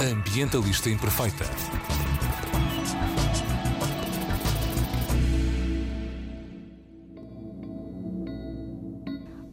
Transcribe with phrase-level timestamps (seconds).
[0.00, 1.44] Ambientalista Imperfeita.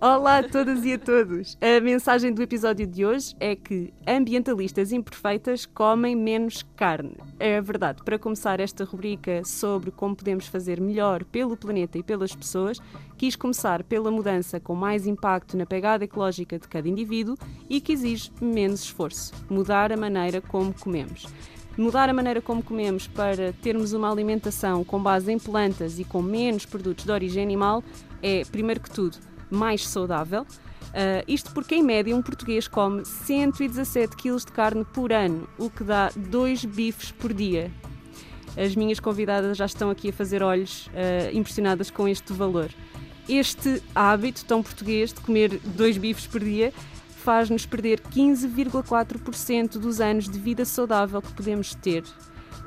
[0.10, 1.58] Olá a todas e a todos!
[1.60, 7.18] A mensagem do episódio de hoje é que ambientalistas imperfeitas comem menos carne.
[7.38, 8.02] É verdade.
[8.06, 12.80] Para começar esta rubrica sobre como podemos fazer melhor pelo planeta e pelas pessoas,
[13.18, 17.36] quis começar pela mudança com mais impacto na pegada ecológica de cada indivíduo
[17.70, 21.28] e que exige menos esforço mudar a maneira como comemos.
[21.78, 26.22] Mudar a maneira como comemos para termos uma alimentação com base em plantas e com
[26.22, 27.84] menos produtos de origem animal
[28.24, 29.18] é, primeiro que tudo,
[29.50, 30.42] mais saudável.
[30.42, 35.70] Uh, isto porque, em média, um português come 117 kg de carne por ano, o
[35.70, 37.72] que dá 2 bifes por dia.
[38.58, 42.70] As minhas convidadas já estão aqui a fazer olhos uh, impressionadas com este valor.
[43.30, 46.74] Este hábito tão português de comer dois bifes por dia
[47.28, 52.04] faz-nos perder 15,4% dos anos de vida saudável que podemos ter,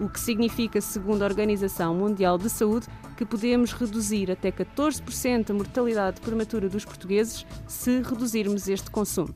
[0.01, 5.55] o que significa, segundo a Organização Mundial de Saúde, que podemos reduzir até 14% a
[5.55, 9.35] mortalidade prematura dos portugueses se reduzirmos este consumo.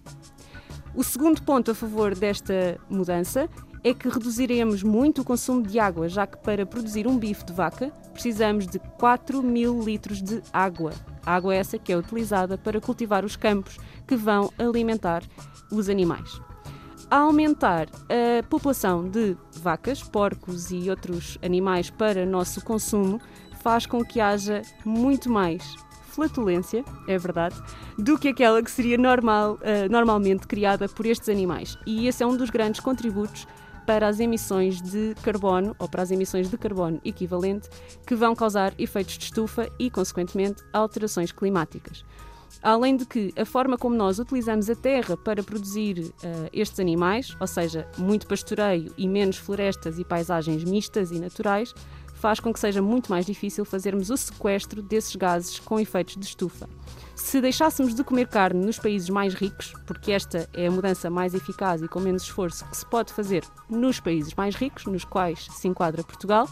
[0.95, 3.48] O segundo ponto a favor desta mudança
[3.83, 7.53] é que reduziremos muito o consumo de água, já que para produzir um bife de
[7.53, 10.92] vaca precisamos de 4 mil litros de água.
[11.27, 13.77] Água essa que é utilizada para cultivar os campos
[14.07, 15.23] que vão alimentar
[15.70, 16.41] os animais.
[17.15, 23.20] A aumentar a população de vacas, porcos e outros animais para nosso consumo,
[23.62, 25.77] faz com que haja muito mais
[26.09, 27.55] flatulência, é verdade,
[27.97, 31.79] do que aquela que seria normal, uh, normalmente criada por estes animais.
[31.87, 33.47] E esse é um dos grandes contributos
[33.87, 37.69] para as emissões de carbono, ou para as emissões de carbono equivalente,
[38.05, 42.05] que vão causar efeitos de estufa e, consequentemente, alterações climáticas.
[42.65, 46.15] Além de que a forma como nós utilizamos a terra para produzir uh,
[46.51, 51.75] estes animais, ou seja, muito pastoreio e menos florestas e paisagens mistas e naturais,
[52.15, 56.25] faz com que seja muito mais difícil fazermos o sequestro desses gases com efeitos de
[56.25, 56.67] estufa.
[57.14, 61.35] Se deixássemos de comer carne nos países mais ricos, porque esta é a mudança mais
[61.35, 65.48] eficaz e com menos esforço que se pode fazer nos países mais ricos, nos quais
[65.51, 66.48] se enquadra Portugal,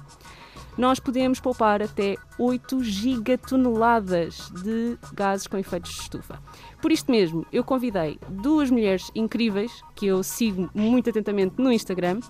[0.76, 6.38] nós podemos poupar até 8 gigatoneladas de gases com efeitos de estufa.
[6.80, 12.20] Por isto mesmo, eu convidei duas mulheres incríveis que eu sigo muito atentamente no Instagram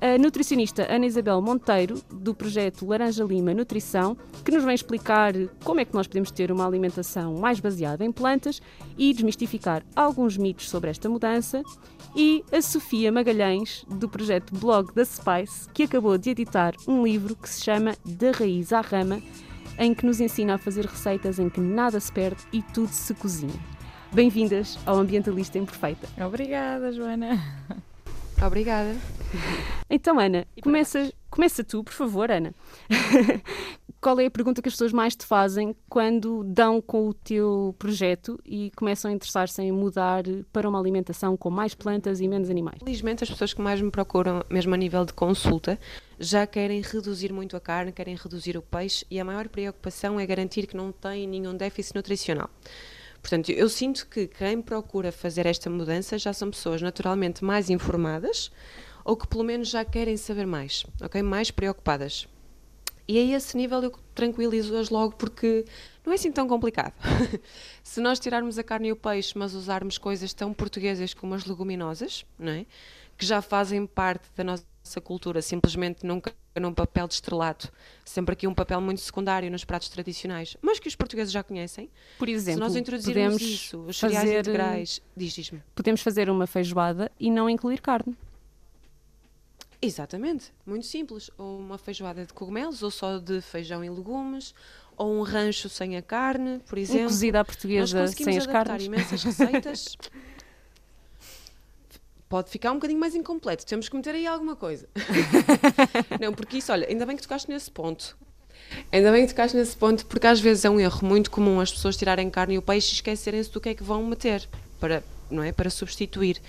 [0.00, 5.80] a nutricionista Ana Isabel Monteiro, do projeto Laranja Lima Nutrição, que nos vem explicar como
[5.80, 8.62] é que nós podemos ter uma alimentação mais baseada em plantas
[8.96, 11.62] e desmistificar alguns mitos sobre esta mudança,
[12.16, 17.36] e a Sofia Magalhães, do projeto Blog da Spice, que acabou de editar um livro
[17.36, 19.20] que se chama Da Raiz à Rama,
[19.78, 23.14] em que nos ensina a fazer receitas em que nada se perde e tudo se
[23.14, 23.60] cozinha.
[24.12, 26.08] Bem-vindas ao Ambientalista Imperfeita.
[26.26, 27.38] Obrigada, Joana.
[28.44, 28.96] Obrigada.
[29.88, 32.54] Então, Ana, começa, começa tu, por favor, Ana.
[34.00, 37.74] Qual é a pergunta que as pessoas mais te fazem quando dão com o teu
[37.78, 42.48] projeto e começam a interessar-se em mudar para uma alimentação com mais plantas e menos
[42.48, 42.78] animais?
[42.82, 45.78] Felizmente, as pessoas que mais me procuram, mesmo a nível de consulta,
[46.18, 50.24] já querem reduzir muito a carne, querem reduzir o peixe e a maior preocupação é
[50.24, 52.48] garantir que não têm nenhum déficit nutricional.
[53.20, 58.50] Portanto, eu sinto que quem procura fazer esta mudança já são pessoas naturalmente mais informadas
[59.04, 61.22] ou que pelo menos já querem saber mais, ok?
[61.22, 62.26] Mais preocupadas.
[63.06, 65.64] E a esse nível eu tranquilizo-as logo porque
[66.04, 66.94] não é assim tão complicado.
[67.82, 71.44] Se nós tirarmos a carne e o peixe, mas usarmos coisas tão portuguesas como as
[71.44, 72.66] leguminosas, não é?
[73.20, 77.72] que já fazem parte da nossa cultura, simplesmente nunca num papel de estrelato,
[78.04, 81.88] sempre aqui um papel muito secundário nos pratos tradicionais, mas que os portugueses já conhecem.
[82.18, 85.62] Por exemplo, se nós introduzirmos isso, os cereais fazer, integrais, diz, diz-me.
[85.74, 88.16] Podemos fazer uma feijoada e não incluir carne.
[89.82, 91.30] Exatamente, muito simples.
[91.38, 94.54] Ou uma feijoada de cogumelos, ou só de feijão e legumes,
[94.96, 97.04] ou um rancho sem a carne, por exemplo.
[97.04, 98.84] Um cozido à portuguesa sem as carnes.
[98.84, 99.96] imensas receitas.
[102.30, 103.66] pode ficar um bocadinho mais incompleto.
[103.66, 104.88] Temos que meter aí alguma coisa.
[106.20, 108.16] não, porque isso, olha, ainda bem que tocaste nesse ponto.
[108.92, 111.72] Ainda bem que tocaste nesse ponto, porque às vezes é um erro muito comum as
[111.72, 114.48] pessoas tirarem carne e o peixe e esquecerem-se do que é que vão meter
[114.78, 116.40] para, não é, para substituir.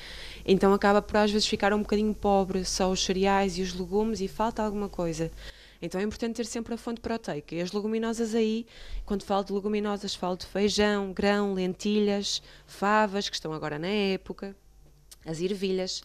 [0.45, 4.21] Então acaba por às vezes ficar um bocadinho pobre só os cereais e os legumes
[4.21, 5.31] e falta alguma coisa.
[5.81, 7.55] Então é importante ter sempre a fonte proteica.
[7.55, 8.67] E as leguminosas aí,
[9.03, 14.55] quando falo de leguminosas, falo de feijão, grão, lentilhas, favas, que estão agora na época
[15.25, 16.01] as ervilhas.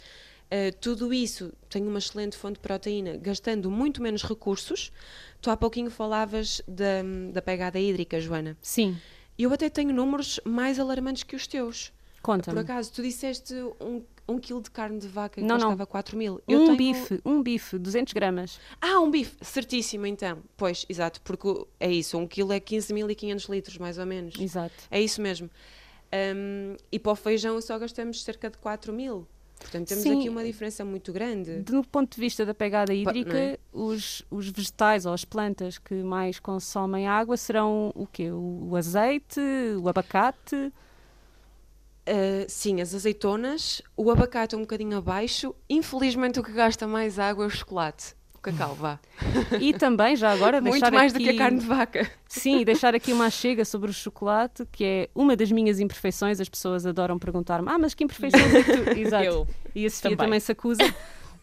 [0.46, 4.92] Uh, tudo isso tem uma excelente fonte de proteína, gastando muito menos recursos.
[5.40, 7.02] Tu há pouquinho falavas da,
[7.32, 8.56] da pegada hídrica, Joana.
[8.62, 8.96] Sim.
[9.38, 11.92] Eu até tenho números mais alarmantes que os teus.
[12.16, 12.58] Por Conta-me.
[12.60, 15.66] acaso, tu disseste um, um quilo de carne de vaca que Não, não.
[15.66, 16.40] custava 4 mil.
[16.48, 18.58] Eu Um tenho- bife, um bife, 200 gramas.
[18.80, 19.36] Ah, um bife.
[19.42, 20.38] Certíssimo, então.
[20.56, 21.20] Pois, exato.
[21.22, 21.46] Porque
[21.78, 22.16] é isso.
[22.18, 24.34] Um quilo é 15.500 litros, mais ou menos.
[24.40, 24.74] Exato.
[24.90, 25.48] É isso mesmo.
[26.34, 29.26] Hum, e para o feijão só gastamos cerca de 4 mil.
[29.58, 30.18] Portanto, temos Sim.
[30.18, 31.60] aqui uma diferença muito grande.
[31.62, 33.58] Do ponto de vista da pegada hídrica, não é?
[33.72, 38.30] os, os vegetais ou as plantas que mais consomem água serão o quê?
[38.30, 39.40] O, o azeite,
[39.80, 40.54] o abacate?
[42.08, 45.54] Uh, sim, as azeitonas, o abacate é um bocadinho abaixo.
[45.68, 48.14] Infelizmente, o que gasta mais água é o chocolate.
[48.52, 49.00] Cacau, vá.
[49.60, 51.24] E também, já agora, Muito deixar mais aqui...
[51.24, 52.10] do que a carne de vaca.
[52.28, 56.40] Sim, deixar aqui uma chega sobre o chocolate, que é uma das minhas imperfeições.
[56.40, 58.90] As pessoas adoram perguntar-me, ah, mas que imperfeições é que tu...
[58.98, 59.24] Exato.
[59.24, 60.16] Eu E a Sofia também.
[60.26, 60.94] também se acusa.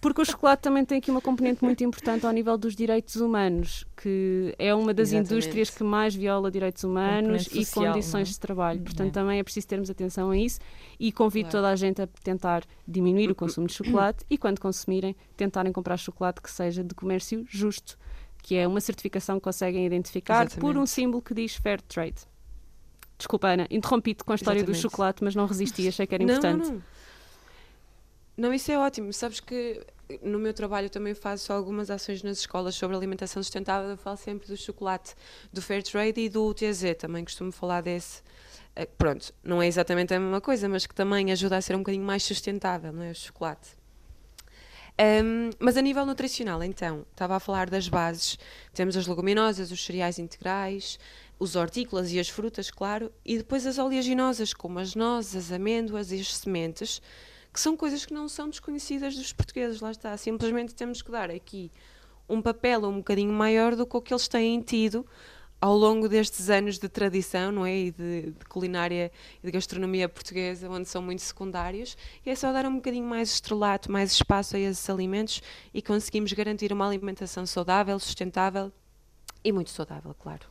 [0.03, 3.85] Porque o chocolate também tem aqui uma componente muito importante ao nível dos direitos humanos,
[3.95, 5.33] que é uma das Exatamente.
[5.33, 8.33] indústrias que mais viola direitos humanos e social, condições não é?
[8.33, 8.81] de trabalho.
[8.81, 9.11] Portanto, É.
[9.11, 10.59] também é preciso termos atenção a isso
[10.99, 11.57] e convido Claro.
[11.63, 15.95] toda a gente a tentar diminuir o consumo de chocolate e, quando consumirem, tentarem comprar
[15.95, 17.97] chocolate que seja de comércio justo,
[18.41, 20.89] que é uma certificação que conseguem identificar por um Exatamente.
[20.89, 22.15] símbolo que diz Fair Trade.
[23.17, 24.81] Desculpa, Ana, interrompi-te com a história do Exatamente.
[24.81, 26.57] chocolate, mas não resisti, achei que era importante.
[26.63, 26.75] não, não.
[26.75, 26.83] Não,
[28.53, 29.13] isso é ótimo.
[29.13, 29.85] Sabes que
[30.21, 33.91] no meu trabalho também faço algumas ações nas escolas sobre alimentação sustentável.
[33.91, 35.15] Eu falo sempre do chocolate,
[35.51, 36.95] do Fair Trade e do UTZ.
[36.97, 38.21] Também costumo falar desse.
[38.75, 41.79] Eh, Pronto, não é exatamente a mesma coisa, mas que também ajuda a ser um
[41.79, 43.11] bocadinho mais sustentável, não é?
[43.11, 43.83] O chocolate.
[44.97, 48.37] Ahm, mas a nível nutricional, então, estava a falar das bases.
[48.73, 50.99] Temos as leguminosas, os cereais integrais,
[51.39, 56.11] os hortícolas e as frutas, claro, e depois as oleaginosas, como as nozes, as amêndoas
[56.11, 57.01] e as sementes,
[57.53, 60.17] que são coisas que não são desconhecidas dos portugueses, lá está.
[60.17, 61.71] Simplesmente temos que dar aqui
[62.27, 65.05] um papel um bocadinho maior do que o que eles têm tido
[65.61, 67.77] ao longo destes anos de tradição, não é?
[67.77, 69.11] E de, de culinária
[69.41, 71.95] e de gastronomia portuguesa, onde são muito secundários,
[72.25, 75.41] e é só dar um bocadinho mais estrelato, mais espaço a esses alimentos
[75.73, 78.73] e conseguimos garantir uma alimentação saudável, sustentável
[79.43, 80.45] e muito saudável, claro.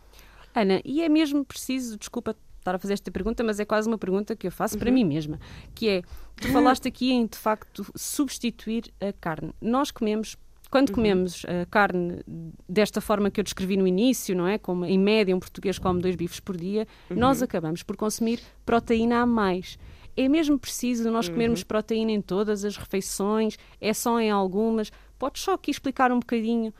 [0.54, 3.98] Ana, e é mesmo preciso, desculpa estar a fazer esta pergunta, mas é quase uma
[3.98, 5.38] pergunta que eu faço para mim mesma,
[5.74, 6.02] que é,
[6.36, 9.52] tu falaste aqui em, de facto, substituir a carne.
[9.60, 10.36] Nós comemos,
[10.70, 12.20] quando comemos a carne
[12.68, 14.58] desta forma que eu descrevi no início, não é?
[14.58, 19.20] Como em média um português come dois bifes por dia, nós acabamos por consumir proteína
[19.20, 19.78] a mais.
[20.16, 23.58] É mesmo preciso nós comermos proteína em todas as refeições?
[23.80, 24.92] É só em algumas?
[25.18, 26.72] Podes só aqui explicar um bocadinho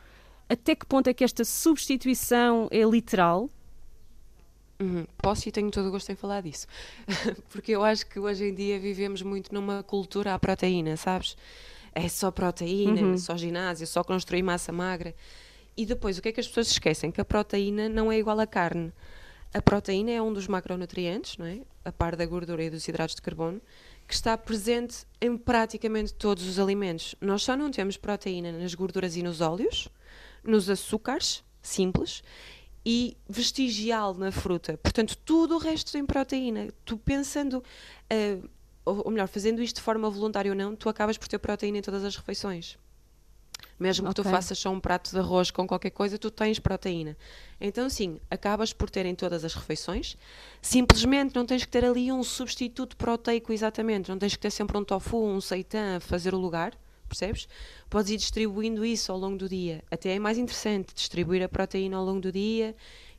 [0.49, 3.49] até que ponto é que esta substituição é literal?
[4.83, 5.07] Uhum.
[5.19, 6.67] Posso e tenho todo o gosto em falar disso.
[7.51, 11.37] Porque eu acho que hoje em dia vivemos muito numa cultura à proteína, sabes?
[11.95, 15.15] É só proteína, só ginásio, só construir massa magra.
[15.77, 17.13] E depois, o que é que as pessoas esquecem?
[17.13, 18.93] Que a proteína não é igual à carne.
[19.55, 21.61] A proteína é um dos macronutrientes, não é?
[21.85, 23.61] A par da gordura e dos hidratos de carbono,
[24.09, 27.15] que está presente em praticamente todos os alimentos.
[27.21, 29.89] Nós só não temos proteína nas gorduras e nos óleos,
[30.43, 32.23] nos açúcares simples
[32.85, 34.77] e vestigial na fruta.
[34.79, 36.69] Portanto, tudo o resto tem proteína.
[36.85, 37.63] Tu pensando,
[38.11, 38.39] eh,
[38.85, 41.83] ou, melhor, fazendo isto de forma voluntária ou não, tu acabas por ter proteína em
[41.83, 42.77] todas as refeições.
[43.79, 47.17] Mesmo que tu faças só um prato de arroz com qualquer coisa, tu tens proteína.
[47.61, 50.17] Então, sim, acabas por ter em todas as refeições.
[50.61, 54.09] Simplesmente não tens que ter ali um substituto proteico exatamente.
[54.09, 56.79] Não tens que ter sempre um tofu, um seitan a fazer o lugar,
[57.13, 57.47] percebes?
[57.89, 59.85] Podes ir distribuindo isso ao longo do dia.
[59.91, 62.75] Até é mais interessante distribuir a proteína ao longo do dia,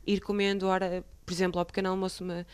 [0.06, 2.46] ir comendo, ora, por exemplo, ao pequeno almoço, uma,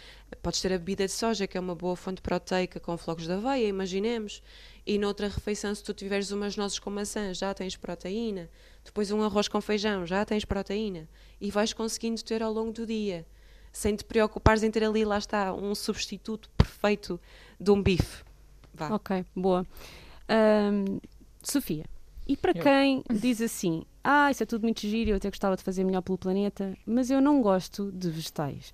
[0.42, 3.32] podes ter a bebida de soja, que é uma boa fonte proteica com flocos de
[3.32, 4.42] aveia, imaginemos.
[4.86, 8.48] E noutra refeição, se tu tiveres umas nozes com maçã, já tens proteína.
[8.84, 11.08] Depois um arroz com feijão, já tens proteína.
[11.40, 13.26] E vais conseguindo ter ao longo do dia.
[13.72, 17.20] Sem te preocupares em ter ali, lá está, um substituto perfeito
[17.58, 18.24] de um bife.
[18.74, 18.94] Vá.
[18.94, 19.66] Ok, boa.
[20.28, 20.98] Ahm,
[21.42, 21.84] Sofia,
[22.26, 22.62] e para Eu.
[22.62, 26.02] quem diz assim, ah, isso é tudo muito giro, eu até gostava de fazer melhor
[26.02, 28.72] pelo planeta, mas eu não gosto de vegetais.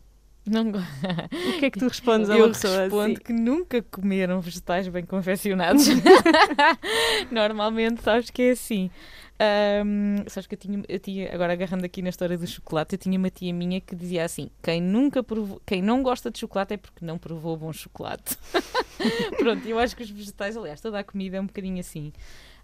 [0.48, 3.14] Não go- O que é que tu respondes a Eu uma pessoa respondo assim?
[3.14, 5.86] que nunca comeram vegetais bem confeccionados.
[7.30, 8.90] Normalmente, sabes que é assim.
[9.38, 12.98] Ahm, sabes que eu tinha, eu tinha, agora agarrando aqui na história do chocolate, eu
[12.98, 16.74] tinha uma tia minha que dizia assim: quem nunca provou, quem não gosta de chocolate
[16.74, 18.36] é porque não provou bom chocolate.
[19.38, 22.12] Pronto, eu acho que os vegetais, aliás, toda a comida é um bocadinho assim.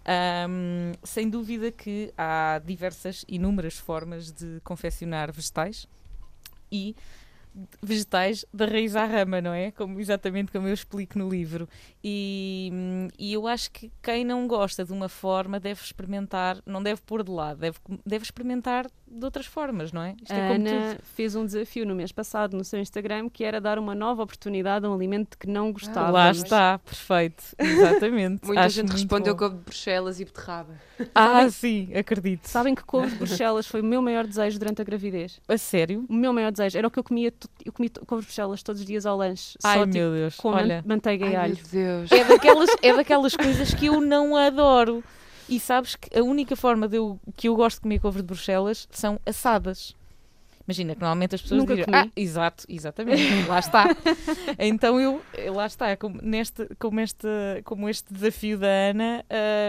[0.05, 5.87] Ahm, sem dúvida que há diversas, inúmeras formas de confeccionar vegetais
[6.71, 6.95] e
[7.81, 9.71] vegetais da raiz à rama, não é?
[9.71, 11.69] Como, exatamente como eu explico no livro.
[12.03, 16.81] E Um, e eu acho que quem não gosta de uma forma deve experimentar, não
[16.81, 20.15] deve pôr de lado, deve, deve experimentar de outras formas, não é?
[20.21, 21.03] Isto A é como Ana tudo.
[21.15, 24.85] fez um desafio no mês passado no seu Instagram que era dar uma nova oportunidade
[24.85, 26.11] a um alimento que não gostava.
[26.11, 28.45] Lá está, perfeito, exatamente.
[28.45, 30.73] Muita Acho gente respondeu couve de Bruxelas e beterraba.
[31.13, 32.45] Ah, sim, acredito.
[32.47, 35.39] Sabem que couve de Bruxelas foi o meu maior desejo durante a gravidez.
[35.47, 36.05] A sério?
[36.09, 37.33] O meu maior desejo era o que eu comia.
[37.65, 39.57] Eu comia couve de Bruxelas todos os dias ao lanche.
[39.63, 40.35] Ai, só tipo, meu Deus.
[40.37, 41.55] com Olha, manteiga e Ai, alho.
[41.55, 42.11] meu Deus.
[42.11, 45.03] é daquelas, é daquelas coisas que eu não adoro.
[45.47, 48.23] E sabes que a única forma de eu, que eu gosto de comer couve de
[48.23, 49.95] Bruxelas são assadas.
[50.65, 51.97] Imagina que normalmente as pessoas Nunca dizem, comi.
[52.07, 53.83] ah, exato, exatamente, lá está.
[54.57, 55.21] Então eu,
[55.53, 57.27] lá está, como, neste, como, este,
[57.65, 59.25] como este desafio da Ana,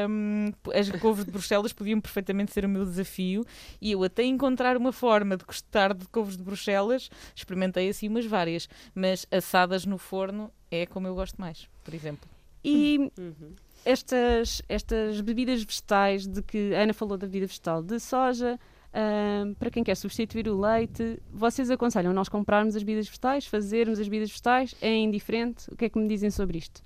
[0.08, 3.44] hum, as couves de Bruxelas podiam perfeitamente ser o meu desafio
[3.80, 8.24] e eu até encontrar uma forma de gostar de couves de Bruxelas, experimentei assim umas
[8.26, 12.30] várias, mas assadas no forno é como eu gosto mais, por exemplo.
[12.62, 13.52] E Uhum.
[13.84, 18.58] Estas, estas bebidas vegetais, de que a Ana falou da bebida vegetal de soja,
[18.92, 23.98] ahm, para quem quer substituir o leite, vocês aconselham nós comprarmos as bebidas vegetais, fazermos
[23.98, 24.74] as bebidas vegetais?
[24.80, 25.70] É indiferente?
[25.70, 26.82] O que é que me dizem sobre isto?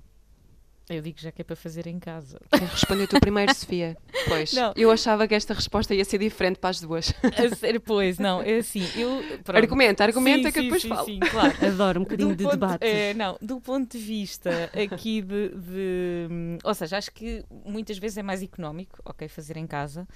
[0.90, 2.40] Eu digo já que é para fazer em casa.
[2.72, 3.96] Respondeu tu primeiro, Sofia?
[4.26, 4.52] Pois.
[4.54, 4.72] Não.
[4.74, 7.12] Eu achava que esta resposta ia ser diferente para as duas.
[7.36, 9.22] A sério, pois, não, é assim, eu...
[9.44, 9.56] pronto.
[9.58, 11.04] Argumenta, argumenta Sim, que sim, depois sim, falo.
[11.04, 11.66] Sim, claro.
[11.66, 12.86] Adoro um bocadinho Do de ponto- debate.
[12.86, 18.16] é, não, do ponto de vista aqui de, de- Ou seja, acho que muitas vezes
[18.18, 20.08] é mais económico, ok, fazer em casa.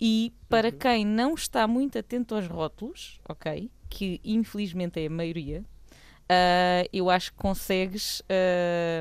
[0.00, 0.78] E para Uhum.
[0.78, 5.64] quem não está muito atento aos rótulos, ok, que infelizmente é a maioria,
[6.32, 8.22] ah, eu acho que consegues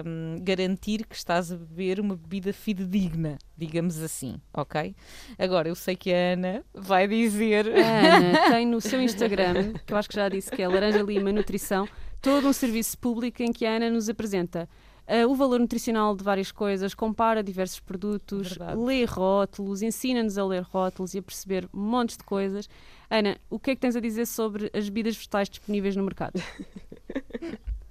[0.06, 4.94] hum, garantir que estás a beber uma bebida fidedigna, digamos assim, ok?
[5.40, 7.68] Agora, eu sei que a Ana vai dizer.
[7.68, 11.02] A Ana tem no seu Instagram, que eu acho que já disse que é Laranja
[11.02, 11.88] Lima Nutrição,
[12.22, 14.68] todo um serviço público em que a Ana nos apresenta
[15.08, 18.80] ah, o valor nutricional de várias coisas, compara diversos produtos, Verdade.
[18.80, 22.70] lê rótulos, ensina-nos a ler rótulos e a perceber montes de coisas.
[23.10, 26.42] Ana, o que é que tens a dizer sobre as bebidas vegetais disponíveis no mercado?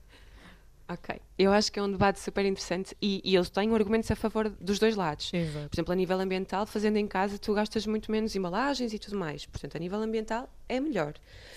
[0.90, 1.20] Ok.
[1.38, 4.48] Eu acho que é um debate super interessante e, e eu tenho argumentos a favor
[4.48, 5.32] dos dois lados.
[5.32, 5.68] Exato.
[5.68, 9.16] Por exemplo, a nível ambiental, fazendo em casa, tu gastas muito menos embalagens e tudo
[9.16, 9.46] mais.
[9.46, 11.14] Portanto, a nível ambiental, é melhor.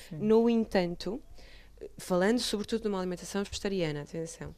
[0.07, 0.17] Sim.
[0.17, 1.19] No entanto,
[1.97, 4.55] falando sobretudo de uma alimentação vegetariana, atenção,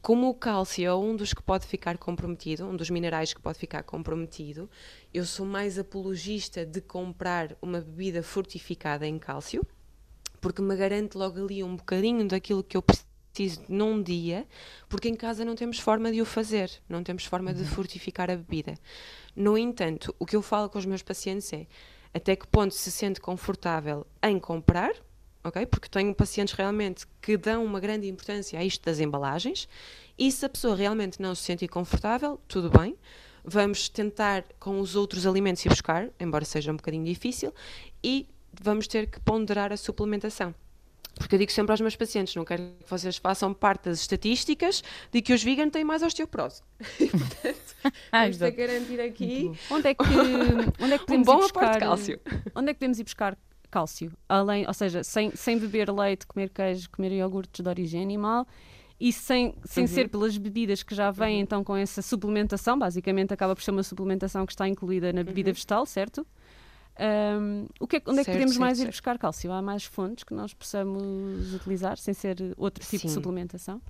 [0.00, 3.58] como o cálcio é um dos que pode ficar comprometido, um dos minerais que pode
[3.58, 4.70] ficar comprometido,
[5.12, 9.66] eu sou mais apologista de comprar uma bebida fortificada em cálcio,
[10.40, 14.46] porque me garante logo ali um bocadinho daquilo que eu preciso num dia,
[14.88, 18.36] porque em casa não temos forma de o fazer, não temos forma de fortificar a
[18.36, 18.74] bebida.
[19.36, 21.66] No entanto, o que eu falo com os meus pacientes é
[22.12, 24.92] até que ponto se sente confortável em comprar,
[25.44, 25.66] ok?
[25.66, 29.68] Porque tenho pacientes realmente que dão uma grande importância a isto das embalagens,
[30.18, 32.96] e se a pessoa realmente não se sentir confortável, tudo bem.
[33.44, 37.54] Vamos tentar com os outros alimentos ir buscar, embora seja um bocadinho difícil,
[38.02, 38.28] e
[38.62, 40.54] vamos ter que ponderar a suplementação.
[41.16, 44.84] Porque eu digo sempre aos meus pacientes, não quero que vocês façam parte das estatísticas
[45.10, 46.62] de que os veganos têm mais osteoporose.
[47.00, 47.76] E, portanto,
[48.12, 50.02] Ah, vamos garantir aqui Onde é que,
[50.80, 52.20] onde é que um podemos bom ir buscar de cálcio.
[52.54, 53.36] Onde é que podemos ir buscar
[53.70, 54.12] cálcio?
[54.28, 58.46] Além, ou seja, sem, sem beber leite, comer queijo, comer iogurtes de origem animal
[59.00, 59.88] e sem, sem Uhum.
[59.88, 63.82] ser pelas bebidas que já vêm então com essa suplementação, basicamente acaba por ser uma
[63.82, 66.24] suplementação que está incluída na bebida vegetal, certo?
[66.98, 68.92] Ahm, o que é, onde é que Certo, podemos certo, mais ir certo.
[68.94, 69.52] buscar cálcio?
[69.52, 73.14] Há mais fontes que nós possamos utilizar sem ser outro tipo de Sim.
[73.14, 73.80] suplementação?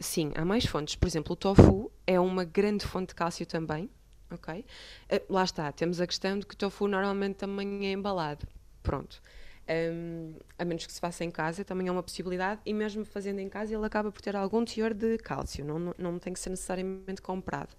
[0.00, 0.96] Sim, há mais fontes.
[0.96, 3.90] Por exemplo, o tofu é uma grande fonte de cálcio também.
[4.30, 4.64] Ok?
[5.10, 8.46] Eh, lá está, temos a questão de que o tofu normalmente também é embalado.
[8.82, 9.22] Pronto.
[9.68, 12.60] Hum, a menos que se faça em casa, também é uma possibilidade.
[12.64, 15.64] E mesmo fazendo em casa, ele acaba por ter algum teor de cálcio.
[15.64, 17.76] Não, não, não tem que ser necessariamente comprado.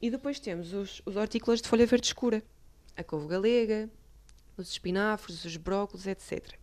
[0.00, 2.42] E depois temos os, os hortícolas de folha verde escura.
[2.96, 3.90] A couve galega,
[4.56, 6.54] os espinafres, os brócolos, etc.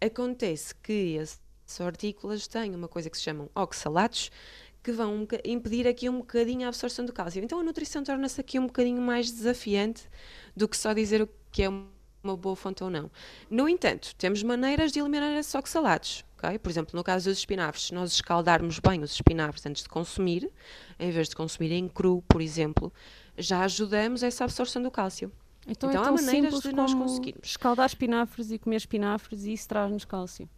[0.00, 1.40] Acontece que esses
[1.80, 4.30] hortícolas têm uma coisa que se chamam oxalatos,
[4.82, 7.42] que vão impedir aqui um bocadinho a absorção do cálcio.
[7.42, 10.08] Então a nutrição torna-se aqui um bocadinho mais desafiante
[10.56, 13.10] do que só dizer o que é uma boa fonte ou não.
[13.50, 16.24] No entanto, temos maneiras de eliminar esses oxalatos.
[16.38, 16.58] ok?
[16.58, 20.50] Por exemplo, no caso dos espinafres, se nós escaldarmos bem os espinafres antes de consumir,
[20.98, 22.92] em vez de consumir em cru, por exemplo,
[23.36, 25.32] já ajudamos essa absorção do cálcio.
[25.68, 27.48] Então, Então é há maneiras de nós conseguirmos.
[27.48, 30.48] escaldar espinafres e comer espinafres e isso traz-nos cálcio.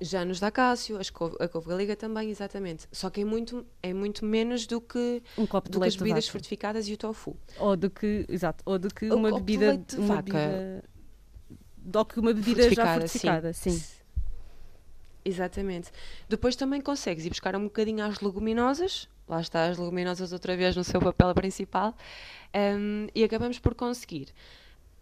[0.00, 2.86] Já nos dá cálcio, as couve- a couve galega também, exatamente.
[2.90, 5.92] Só que é muito, é muito menos do que, Um copo de do que as
[5.94, 7.36] leite bebidas fortificadas e o tofu.
[7.58, 10.22] Ou do que, exato, ou do que O uma de bebida, leite de uma vaca.
[10.24, 10.84] bebida,
[11.98, 13.80] ou que uma bebida já fortificada, sim.
[15.24, 15.90] Exatamente.
[16.28, 20.76] Depois também consegues ir buscar um bocadinho às leguminosas, lá está as leguminosas outra vez
[20.76, 21.96] no seu papel principal,
[22.54, 24.28] um, e acabamos por conseguir.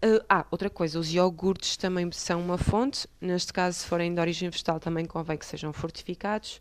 [0.05, 4.21] Uh, ah, outra coisa, os iogurtes também são uma fonte, neste caso, se forem de
[4.21, 6.61] origem vegetal, também convém que sejam fortificados.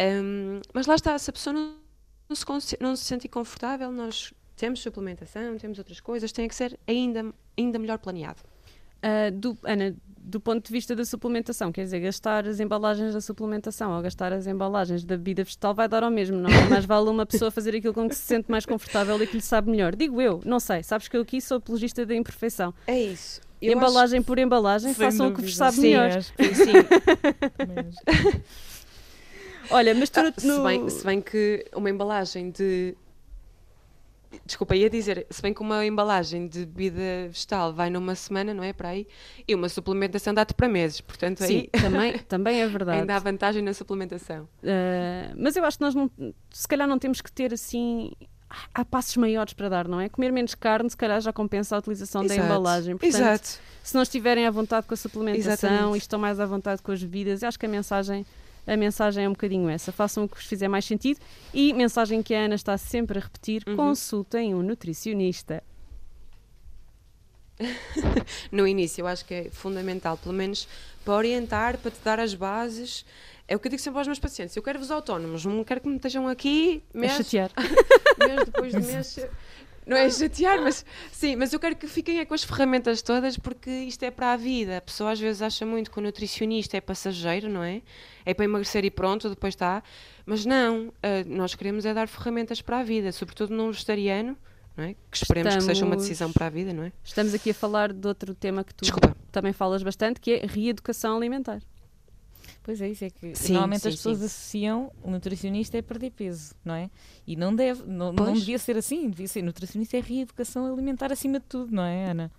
[0.00, 5.56] Um, mas lá está, se a pessoa não, se, não se confortável, nós temos suplementação,
[5.56, 8.40] temos outras coisas, tem que ser ainda, ainda melhor planeado.
[9.02, 9.94] Uh, do, Ana,
[10.26, 14.32] do ponto de vista da suplementação, quer dizer, gastar as embalagens da suplementação ou gastar
[14.32, 16.64] as embalagens da bebida vegetal vai dar ao mesmo, não é?
[16.70, 19.42] Mais vale uma pessoa fazer aquilo com que se sente mais confortável e que lhe
[19.42, 19.94] sabe melhor.
[19.94, 22.72] Digo eu, não sei, sabes que eu aqui sou apologista da imperfeição.
[22.86, 23.42] É isso.
[23.60, 26.10] Eu embalagem por embalagem, Sem façam o que vos sabe Sim, melhor.
[26.18, 26.72] acho que Sim,
[29.70, 30.56] Olha, mas tu Ah, no...
[30.56, 32.94] se, bem, se bem que uma embalagem de.
[34.44, 38.62] Desculpa, ia dizer, se bem que uma embalagem de bebida vegetal vai numa semana, não
[38.64, 38.72] é?
[38.72, 39.06] Para aí,
[39.46, 43.00] e uma suplementação dá-te para meses, portanto Sim, aí também, também é verdade.
[43.00, 44.44] ainda há vantagem na suplementação.
[44.62, 46.10] Uh, mas eu acho que nós não,
[46.50, 48.12] se calhar não temos que ter assim.
[48.72, 50.08] Há passos maiores para dar, não é?
[50.08, 52.46] Comer menos carne, se calhar já compensa a utilização da Exato.
[52.46, 52.96] embalagem.
[52.96, 53.60] Portanto, Exato.
[53.82, 55.94] se não estiverem à vontade com a suplementação Exatamente.
[55.94, 58.24] e estão mais à vontade com as bebidas, eu acho que a mensagem,
[58.66, 59.92] a mensagem é um bocadinho essa.
[59.92, 61.20] Façam o que vos fizer mais sentido.
[61.52, 63.76] E mensagem que a Ana está sempre a repetir: Uhum.
[63.76, 65.62] consultem um nutricionista.
[68.50, 70.66] No início, eu acho que é fundamental, pelo menos
[71.04, 73.04] para orientar, para te dar as bases.
[73.46, 75.88] É o que eu digo sempre aos meus pacientes: eu quero-vos autónomos, não quero que
[75.88, 77.50] me estejam aqui A mês, chatear.
[78.18, 79.18] mês depois de mês.
[79.86, 83.36] Não é chatear, mas sim, mas eu quero que fiquem é com as ferramentas todas
[83.36, 84.78] porque isto é para a vida.
[84.78, 87.82] A pessoa às vezes acha muito que o nutricionista é passageiro, não é?
[88.24, 89.82] É para emagrecer e pronto, depois está.
[90.24, 94.36] Mas não, ah, nós queremos é dar ferramentas para a vida, sobretudo num vegetariano,
[94.76, 94.94] não é?
[95.10, 96.92] Que esperemos que seja uma Estamos- decisão para a vida, não é?
[97.04, 99.14] Estamos aqui a falar de outro tema que tu Desculpa.
[99.30, 101.60] também falas bastante, que é reeducação alimentar.
[102.64, 104.24] Pois é, isso é que Sim, normalmente sim, as pessoas sim.
[104.24, 106.90] associam o nutricionista é perder peso, não é?
[107.26, 111.38] E não deve, não, não devia ser assim, devia ser nutricionista é reeducação alimentar acima
[111.38, 112.32] de tudo, não é, Ana?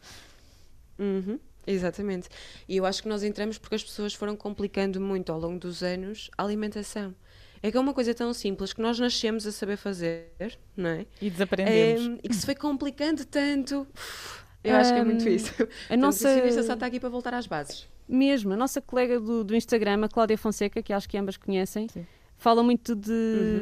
[0.97, 2.27] Uhum, exatamente.
[2.67, 5.83] E eu acho que nós entramos porque as pessoas foram complicando muito ao longo dos
[5.83, 7.13] anos a alimentação.
[7.61, 11.07] É que é uma coisa tão simples que nós nascemos a saber fazer, não é?
[11.21, 12.01] E desaprendemos.
[12.05, 13.87] Em, e que se foi complicando tanto.
[14.63, 15.53] Eu acho que é muito Hum, isso.
[15.89, 17.87] A nossa, O nutricionista só está aqui para voltar às bases.
[18.07, 21.87] Mesmo, a nossa colega do, do Instagram, a Cláudia Fonseca, que acho que ambas conhecem,
[21.87, 22.05] Sim.
[22.37, 23.11] fala muito de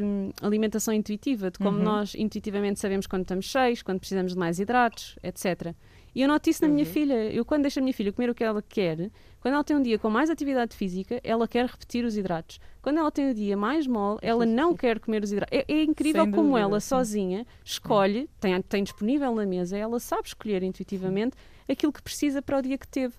[0.02, 1.84] hum, alimentação intuitiva, de como Uhum.
[1.84, 5.74] nós intuitivamente sabemos quando estamos cheios, quando precisamos de mais hidratos, etc.
[6.16, 6.92] E eu noto isso na minha Uhum.
[6.92, 7.32] filha.
[7.34, 9.82] Eu, quando deixo a minha filha comer o que ela quer, quando ela tem um
[9.82, 12.60] dia com mais atividade física, ela quer repetir os hidratos.
[12.84, 15.58] Quando ela tem o dia mais mole, ela não quer comer os hidratos.
[15.58, 16.88] É, é incrível como ela, sim.
[16.90, 21.36] sozinha, escolhe, tem, tem disponível na mesa, ela sabe escolher intuitivamente
[21.68, 23.16] aquilo que precisa para o dia que teve.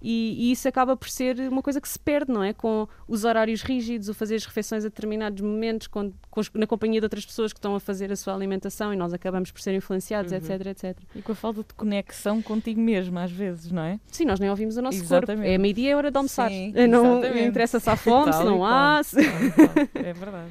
[0.00, 2.52] E, e isso acaba por ser uma coisa que se perde, não é?
[2.52, 6.66] Com os horários rígidos, o fazer as refeições a determinados momentos, com, com os- na
[6.68, 9.60] companhia de outras pessoas que estão a fazer a sua alimentação e nós acabamos por
[9.60, 10.38] ser influenciados, Uhum.
[10.38, 10.98] etc, etc.
[11.16, 13.98] E com a falta de conexão contigo mesmo, às vezes, não é?
[14.06, 15.38] Sim, nós nem ouvimos o nosso Exatamente.
[15.42, 15.42] corpo.
[15.52, 16.48] É meio-dia, é hora de almoçar.
[16.48, 17.48] Sim, não exatamente.
[17.48, 19.02] interessa se há fome, se não há.
[19.02, 19.18] se-.
[19.18, 20.50] É verdade, é verdade.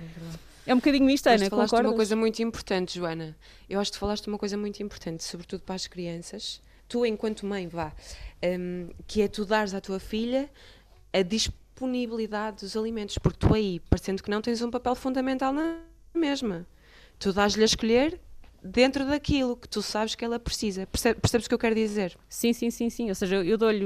[0.65, 1.91] É um bocadinho isto, Ana, tu falaste de concordas?
[1.91, 3.37] uma coisa muito importante, Joana.
[3.69, 6.61] Eu acho que falaste de uma coisa muito importante, sobretudo para as crianças.
[6.87, 7.91] Tu, enquanto mãe, vá,
[8.59, 10.49] hum, que é tu dares à tua filha
[11.13, 15.79] a disponibilidade dos alimentos, porque tu aí, parecendo que não, tens um papel fundamental na
[16.13, 16.65] mesma.
[17.19, 18.19] Tu dás-lhe a escolher
[18.63, 20.85] dentro daquilo que tu sabes que ela precisa.
[20.87, 22.17] Percebe- percebes o que eu quero dizer?
[22.27, 23.09] Sim, sim, sim, sim.
[23.09, 23.85] Ou seja, eu- eu dou-lhe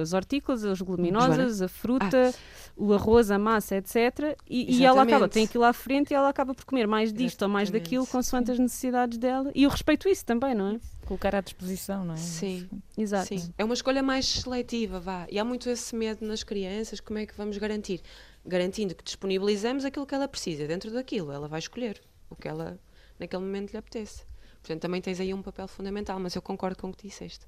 [0.00, 2.32] as hortícolas, as leguminosas, a fruta,
[2.76, 4.36] o arroz, a massa, etc.
[4.48, 5.32] E, e ela acaba, Exatamente.
[5.32, 7.84] tem aquilo à frente e ela acaba por comer mais disto ou mais Exatamente.
[7.84, 9.50] daquilo, consoante as necessidades dela.
[9.54, 10.80] E eu respeito isso também, não é?
[11.12, 12.16] Colocar à disposição, não é?
[12.16, 12.66] Sim.
[12.96, 13.28] Exato.
[13.38, 15.26] Sim, é uma escolha mais seletiva, vá.
[15.30, 18.00] E há muito esse medo nas crianças, como é que vamos garantir?
[18.46, 22.80] Garantindo que disponibilizamos aquilo que ela precisa, dentro daquilo, ela vai escolher o que ela
[23.20, 24.24] naquele momento lhe apetece.
[24.62, 27.46] Portanto, também tens aí um papel fundamental, mas eu concordo com o que disseste.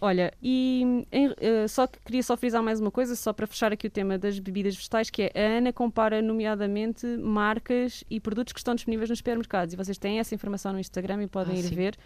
[0.00, 3.72] Olha, e em- eh, só que queria só frisar mais uma coisa, só para fechar
[3.72, 8.52] aqui o tema das bebidas vegetais, que é a Ana compara nomeadamente marcas e produtos
[8.52, 9.72] que estão disponíveis nos supermercados.
[9.72, 11.74] E vocês têm essa informação no Instagram e podem Ah, ir sim.
[11.74, 11.96] ver,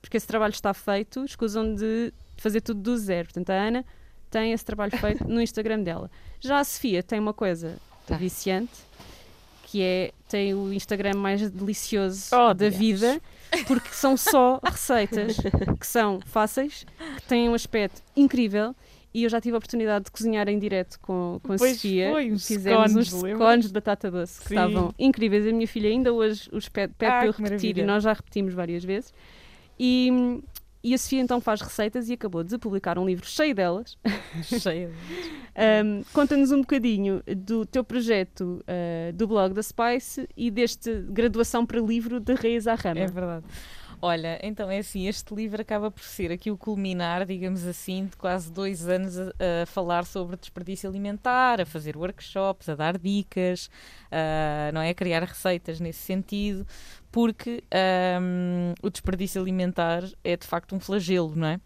[0.00, 3.26] porque esse trabalho está feito, escusam de fazer tudo do zero.
[3.28, 3.84] Portanto, a Ana
[4.30, 6.10] tem esse trabalho feito no Instagram dela.
[6.40, 8.16] Já a Sofia tem uma coisa Tá.
[8.16, 8.72] viciante,
[9.66, 12.74] que é tem o Instagram mais delicioso Oh, da Deus.
[12.76, 13.20] vida,
[13.66, 15.36] porque são só receitas
[15.78, 16.84] que são fáceis,
[17.16, 18.74] que têm um aspecto incrível.
[19.12, 22.10] E eu já tive a oportunidade de cozinhar em direto com, com a Pois Sofia.
[22.12, 24.54] foi, uns Fizemos scones, uns scones de batata doce que Sim.
[24.54, 25.44] estavam incríveis.
[25.48, 28.12] A minha filha ainda hoje os pede, pede Ah, para eu repetir e nós já
[28.12, 29.12] repetimos várias vezes.
[29.82, 30.42] E,
[30.84, 33.96] e a Sofia então faz receitas e acabou de publicar um livro cheio delas.
[34.44, 34.90] Cheia.
[35.84, 41.64] Um, Conta-nos um bocadinho do teu projeto uh, do blog da Spice e deste graduação
[41.64, 43.00] para livro de Reis à Rama.
[43.00, 43.46] É verdade.
[44.02, 48.16] Olha, então é assim, este livro acaba por ser aqui o culminar, digamos assim, de
[48.16, 49.32] quase dois anos a,
[49.62, 53.68] a falar sobre desperdício alimentar, a fazer workshops, a dar dicas,
[54.10, 54.88] a, não é?
[54.88, 56.66] A criar receitas nesse sentido,
[57.12, 57.62] porque
[58.22, 61.60] um, o desperdício alimentar é de facto um flagelo, não é?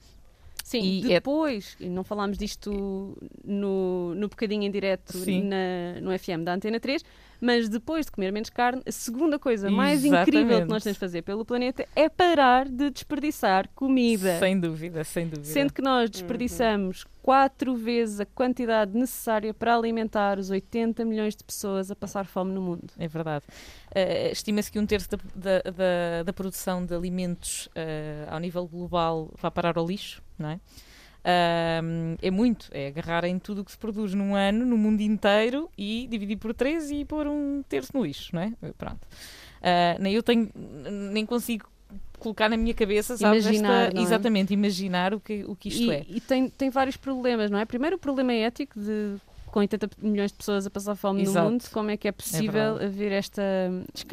[0.65, 6.19] Sim, E é- depois, e não falámos disto no, no bocadinho em direto na, no
[6.19, 7.05] FM da Antena 3,
[7.45, 10.69] mas depois de comer menos carne, a segunda coisa mais incrível que Exatamente.
[10.71, 14.39] nós temos de fazer pelo planeta é parar de desperdiçar comida.
[14.39, 15.45] Sem dúvida, sem dúvida.
[15.49, 21.43] Sendo que nós desperdiçamos quatro vezes a quantidade necessária para alimentar os 80 milhões de
[21.45, 22.93] pessoas a passar fome no mundo.
[22.99, 23.45] É verdade.
[23.95, 28.67] Eh, Estima-se que um terço da, da, da- da produção de alimentos eh, ao nível
[28.67, 30.61] global vai parar ao lixo, não é?
[31.25, 35.01] Ahm, é muito, é agarrar em tudo o que se produz num ano, no mundo
[35.01, 38.53] inteiro, e dividir por três e pôr um terço no lixo, não é?
[38.77, 39.01] Pronto.
[39.63, 40.51] Ah, nem eu tenho,
[41.13, 41.67] nem consigo
[42.19, 43.45] colocar na minha cabeça, sabes?
[43.45, 44.03] Imaginar, esta- é?
[44.03, 46.05] exatamente, imaginar o que, o que isto e, é.
[46.09, 47.65] e tem, tem vários problemas, não é?
[47.65, 51.45] Primeiro, o problema é ético de com 80 milhões de pessoas a passar fome Exato.
[51.47, 52.85] no mundo, como é que é possível verdade.
[52.87, 53.43] haver esta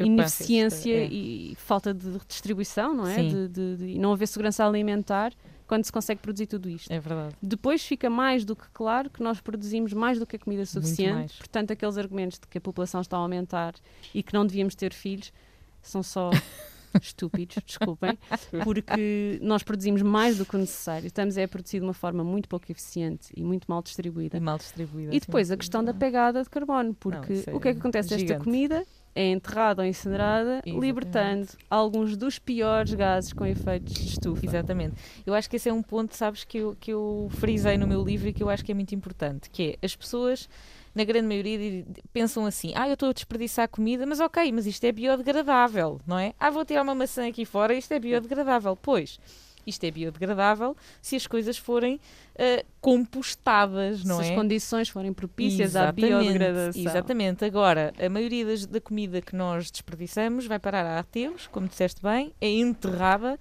[0.00, 1.04] ineficiência é.
[1.06, 3.16] e falta de distribuição, não é?
[3.22, 5.32] De, de- de- não haver segurança alimentar
[5.72, 6.92] quando se consegue produzir tudo isto.
[6.92, 7.34] É verdade.
[7.42, 11.38] Depois fica mais do que claro que nós produzimos mais do que a comida suficiente,
[11.38, 13.74] portanto, aqueles argumentos de que a população está a aumentar
[14.12, 15.32] e que não devíamos ter filhos
[15.80, 16.28] são só
[17.00, 18.18] estúpidos, desculpem,
[18.64, 21.06] porque nós produzimos mais do que o necessário.
[21.06, 24.36] Estamos é a produzir de uma forma muito pouco eficiente e muito mal distribuída.
[24.36, 25.14] E mal distribuída.
[25.14, 27.80] E depois a questão da pegada de carbono, porque isso é o que é que
[27.80, 28.12] acontece?
[28.12, 28.44] Esta gigante.
[28.44, 30.80] comida é enterrada ou incinerada, Exatamente.
[30.80, 34.44] libertando alguns dos piores gases com efeitos de estufa.
[34.44, 34.94] Exatamente.
[35.26, 38.02] Eu acho que esse é um ponto, sabes, que eu, que eu frisei no meu
[38.02, 40.48] livro e que eu acho que é muito importante, que é as pessoas,
[40.94, 44.84] na grande maioria, pensam assim, ah, eu estou a desperdiçar comida, mas ok, mas isto
[44.84, 46.34] é biodegradável, não é?
[46.38, 48.76] Ah, vou tirar uma maçã aqui fora, isto é biodegradável.
[48.76, 49.18] Pois,
[49.66, 52.00] isto é biodegradável se as coisas forem
[52.38, 54.28] ah, compostadas, não Se é?
[54.30, 56.82] as condições forem propícias à Exatamente, biodegradação.
[56.82, 57.44] Exatamente.
[57.44, 62.02] Agora, a maioria das- da comida que nós desperdiçamos vai parar a ateus, como disseste
[62.02, 63.38] bem, é enterrada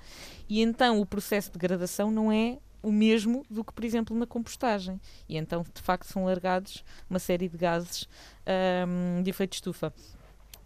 [0.50, 4.26] e então o processo de degradação não é o mesmo do que, por exemplo, na
[4.26, 5.00] compostagem.
[5.30, 8.08] E então, de facto, são largados uma série de gases
[8.46, 9.94] ahm, de efeito de estufa.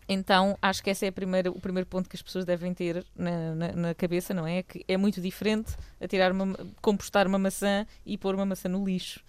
[0.08, 3.56] Então, acho que esse é primeira- o primeiro ponto que as pessoas devem ter na,
[3.56, 4.62] na- na cabeça, não é?
[4.62, 8.86] Que é muito diferente a tirar uma, compostar uma maçã e pôr uma maçã no
[8.86, 9.20] lixo.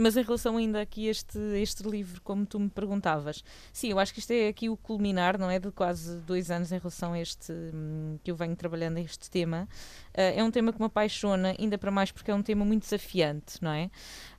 [0.00, 3.98] Mas em relação ainda aqui a este, este livro, como tu me perguntavas, sim, eu
[3.98, 5.58] acho que isto é aqui o culminar, não é?
[5.58, 9.68] De quase dois anos em relação a este, hum, que eu venho trabalhando este tema.
[10.14, 12.82] Ah, é um tema que me apaixona, ainda para mais porque é um tema muito
[12.82, 13.90] desafiante, não é?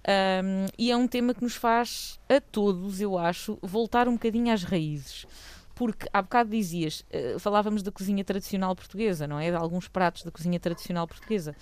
[0.06, 4.54] Ahm, e é um tema que nos faz a todos, eu acho, voltar um bocadinho
[4.54, 5.26] às raízes.
[5.76, 9.50] Porque há bocado dizias, eh, falávamos da cozinha tradicional portuguesa, não é?
[9.50, 11.56] De alguns pratos da cozinha tradicional portuguesa.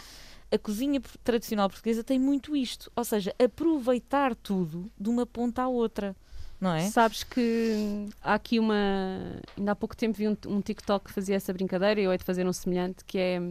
[0.52, 5.68] A cozinha tradicional portuguesa tem muito isto, ou seja, aproveitar tudo de uma ponta à
[5.68, 6.16] outra,
[6.60, 6.90] não é?
[6.90, 8.76] Sabes que há aqui uma.
[9.58, 12.18] Ainda há pouco tempo vi um, um TikTok que fazia essa brincadeira e eu hei
[12.18, 13.42] de fazer um semelhante, que é.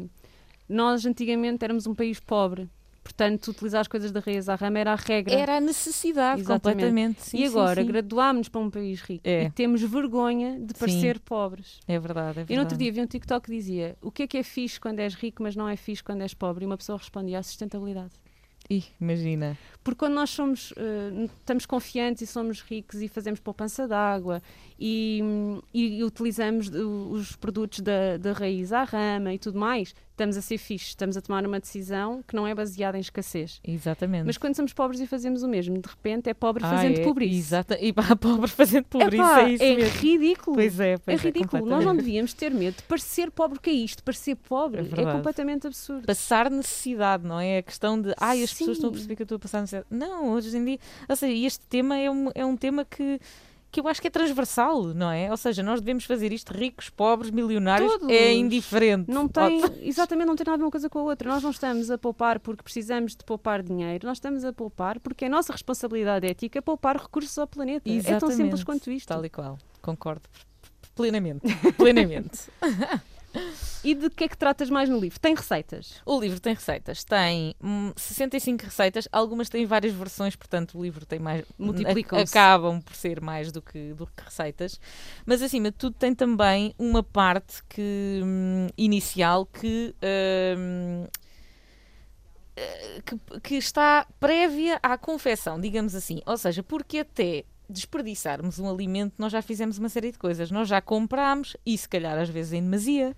[0.68, 2.68] Nós antigamente éramos um país pobre,
[3.02, 5.34] portanto, utilizar as coisas da raiz à rama era a regra.
[5.34, 6.62] Era a necessidade, Exatamente.
[6.76, 7.22] completamente.
[7.22, 7.92] Sim, e agora, sim, sim.
[7.92, 9.44] graduámos-nos para um país rico É.
[9.44, 11.80] e temos vergonha de parecer pobres.
[11.88, 12.52] É verdade, é verdade.
[12.52, 14.78] E no outro dia vi um TikTok que dizia: O que é que é fixe
[14.78, 16.64] quando és rico, mas não é fixe quando és pobre?
[16.64, 18.12] E uma pessoa respondia: A sustentabilidade.
[18.68, 19.58] Ih, imagina.
[19.82, 24.42] Porque quando nós somos, eh, estamos confiantes e somos ricos e fazemos poupança de água
[24.78, 25.22] e,
[25.72, 30.58] e utilizamos os produtos da, da raiz à rama e tudo mais, estamos a ser
[30.58, 33.58] fixes, estamos a tomar uma decisão que não é baseada em escassez.
[33.66, 34.26] Exatamente.
[34.26, 37.04] Mas quando somos pobres e fazemos o mesmo, de repente é pobre Ah, fazendo é,
[37.04, 37.34] pobreza.
[37.34, 37.78] Exata.
[37.80, 39.98] E para pobre fazendo pobreza, Epá, é isso é mesmo.
[39.98, 40.56] ridículo.
[40.56, 41.64] Pois é, pois é ridículo.
[41.66, 44.82] Nós não devíamos ter medo de parecer pobre, que é isto, parecer pobre.
[44.82, 46.04] É É, completamente absurdo.
[46.06, 47.58] Passar necessidade, não é?
[47.58, 48.72] A questão de, ai, as pessoas Sim.
[48.72, 49.69] estão a perceber que eu estou a passar necessidade.
[49.90, 50.78] Não, hoje em dia,
[51.08, 53.20] ou seja, este tema é um, é um tema que,
[53.70, 55.30] que eu acho que é transversal, não é?
[55.30, 58.08] Ou seja, nós devemos fazer isto ricos, pobres, milionários, Todos.
[58.08, 59.10] é indiferente.
[59.10, 61.28] Não tem, exatamente, não tem nada uma coisa com a outra.
[61.28, 65.24] Nós não estamos a poupar porque precisamos de poupar dinheiro, nós estamos a poupar porque
[65.24, 67.88] é a nossa responsabilidade ética poupar recursos ao planeta.
[67.88, 68.64] É tão simples Exatamente.
[68.64, 69.08] quanto isto.
[69.08, 69.58] Tal e qual.
[69.80, 70.22] Concordo
[71.00, 71.40] plenamente.
[71.76, 72.50] Plenamente.
[73.82, 75.18] E de que é que tratas mais no livro?
[75.18, 76.00] Tem receitas?
[76.04, 81.06] O livro tem receitas, tem hum, 65 receitas, algumas têm várias versões, portanto o livro
[81.06, 81.44] tem mais.
[81.58, 82.36] Multiplicam-se.
[82.36, 84.78] Acabam por ser mais do que, do que receitas,
[85.24, 89.94] mas acima de tudo tem também uma parte que, hum, inicial que.
[90.58, 91.06] hum,
[92.56, 96.20] eh, que, que está prévia à confecção, digamos assim.
[96.26, 100.50] Ou seja, porque até desperdiçarmos um alimento, nós já fizemos uma série de coisas.
[100.50, 103.14] Nós já comprámos, e se calhar às vezes em demasia,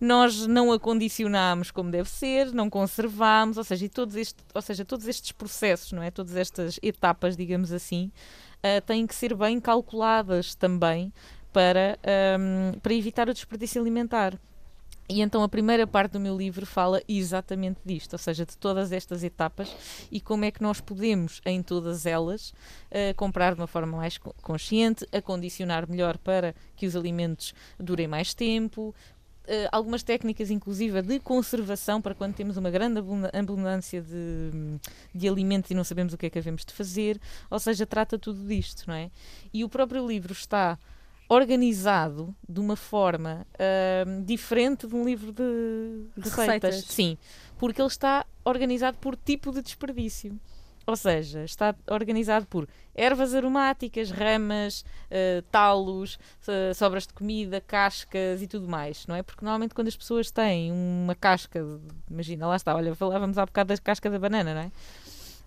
[0.00, 5.08] nós não acondicionámos como deve ser, não conservámos, ou seja, todos estes, ou seja, todos
[5.08, 6.10] estes processos, não é?
[6.10, 8.12] Todas estas etapas, digamos assim,
[8.62, 11.12] ah, têm que ser bem calculadas também
[11.52, 14.38] para, ahm, para evitar o desperdício alimentar.
[15.06, 18.90] E então a primeira parte do meu livro fala exatamente disto, ou seja, de todas
[18.90, 19.70] estas etapas
[20.10, 22.54] e como é que nós podemos, em todas elas,
[22.90, 28.08] eh, comprar de uma forma mais co- consciente, acondicionar melhor para que os alimentos durem
[28.08, 28.94] mais tempo,
[29.46, 32.98] eh, algumas técnicas, inclusive, de conservação para quando temos uma grande
[33.34, 34.78] abundância de,
[35.14, 38.18] de alimentos e não sabemos o que é que havemos de fazer, ou seja, trata
[38.18, 39.10] tudo disto, não é?
[39.52, 40.78] E o próprio livro está
[41.34, 45.42] organizado de uma forma ahm, diferente de um livro de,
[46.16, 46.74] De receitas.
[46.76, 46.84] receitas.
[46.94, 47.16] Sim,
[47.58, 50.38] porque ele está organizado por tipo de desperdício.
[50.86, 58.42] Ou seja, está organizado por ervas aromáticas, ramas, eh, talos, eh, sobras de comida, cascas
[58.42, 59.22] e tudo mais, não é?
[59.22, 63.46] Porque normalmente quando as pessoas têm uma casca, de- imagina, lá está, olha, falávamos há
[63.46, 64.70] bocado da casca da banana, não é?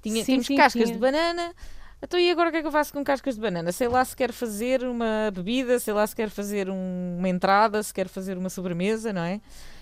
[0.02, 0.93] Tinha, Sim, tínhamos sim, cascas tinha.
[0.95, 1.54] de banana,
[2.01, 3.71] então e agora o que é que eu faço com cascas de banana?
[3.71, 7.81] Sei lá se quero fazer uma bebida, sei lá se quero fazer um- uma entrada,
[7.81, 9.41] se quero fazer uma sobremesa, não é?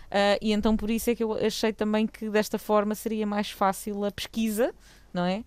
[0.10, 3.52] Ah, e então por isso é que eu achei também que desta forma seria mais
[3.52, 4.74] fácil a pesquisa,
[5.14, 5.44] não é?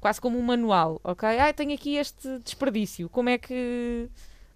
[0.00, 1.28] Quase como um manual, ok?
[1.38, 4.08] Ah, tenho aqui este desperdício, como é que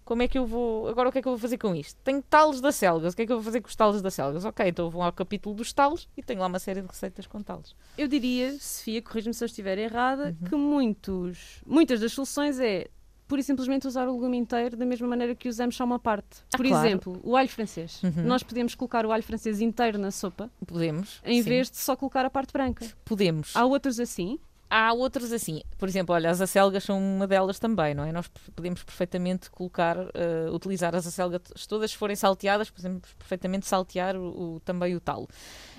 [0.05, 0.87] como é que eu vou.
[0.87, 1.99] Agora o que é que eu vou fazer com isto?
[2.03, 4.09] Tenho talos da selgas, o que é que eu vou fazer com os talos da
[4.11, 4.45] selgas?
[4.45, 7.41] Ok, então vou ao capítulo dos talos e tenho lá uma série de receitas com
[7.41, 7.75] talos.
[7.97, 10.47] Eu diria, Sofia, corrija-me se eu estiver errada, Uhum.
[10.49, 12.87] que muitos, muitas das soluções é
[13.27, 16.37] pura e simplesmente usar o legume inteiro da mesma maneira que usamos só uma parte.
[16.53, 16.85] Ah, Por claro.
[16.87, 17.99] exemplo, o alho francês.
[18.03, 18.23] Uhum.
[18.23, 21.19] Nós podemos colocar o alho francês inteiro na sopa Podemos.
[21.25, 21.49] em sim.
[21.49, 22.85] vez de só colocar a parte branca.
[23.03, 23.55] Podemos.
[23.55, 24.37] Há outros assim.
[24.67, 28.11] Há outros assim, por exemplo, olha, as acelgas são uma delas também, não é?
[28.11, 34.15] Nós podemos perfeitamente colocar, eh, utilizar as acelgas todas, se forem salteadas, podemos perfeitamente saltear
[34.17, 35.27] o, o- também o talo.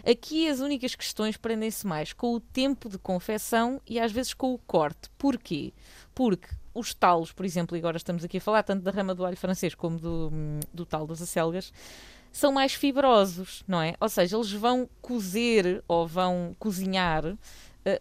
[0.09, 4.55] Aqui as únicas questões prendem-se mais com o tempo de confecção e às vezes com
[4.55, 5.11] o corte.
[5.19, 5.73] Porquê?
[6.15, 9.25] Porque os talos, por exemplo, e agora estamos aqui a falar tanto da rama do
[9.27, 10.31] alho francês como do,
[10.73, 11.73] do talo das acelgas,
[12.31, 13.95] são mais fibrosos, não é?
[13.99, 17.35] Ou seja, eles vão cozer ou vão cozinhar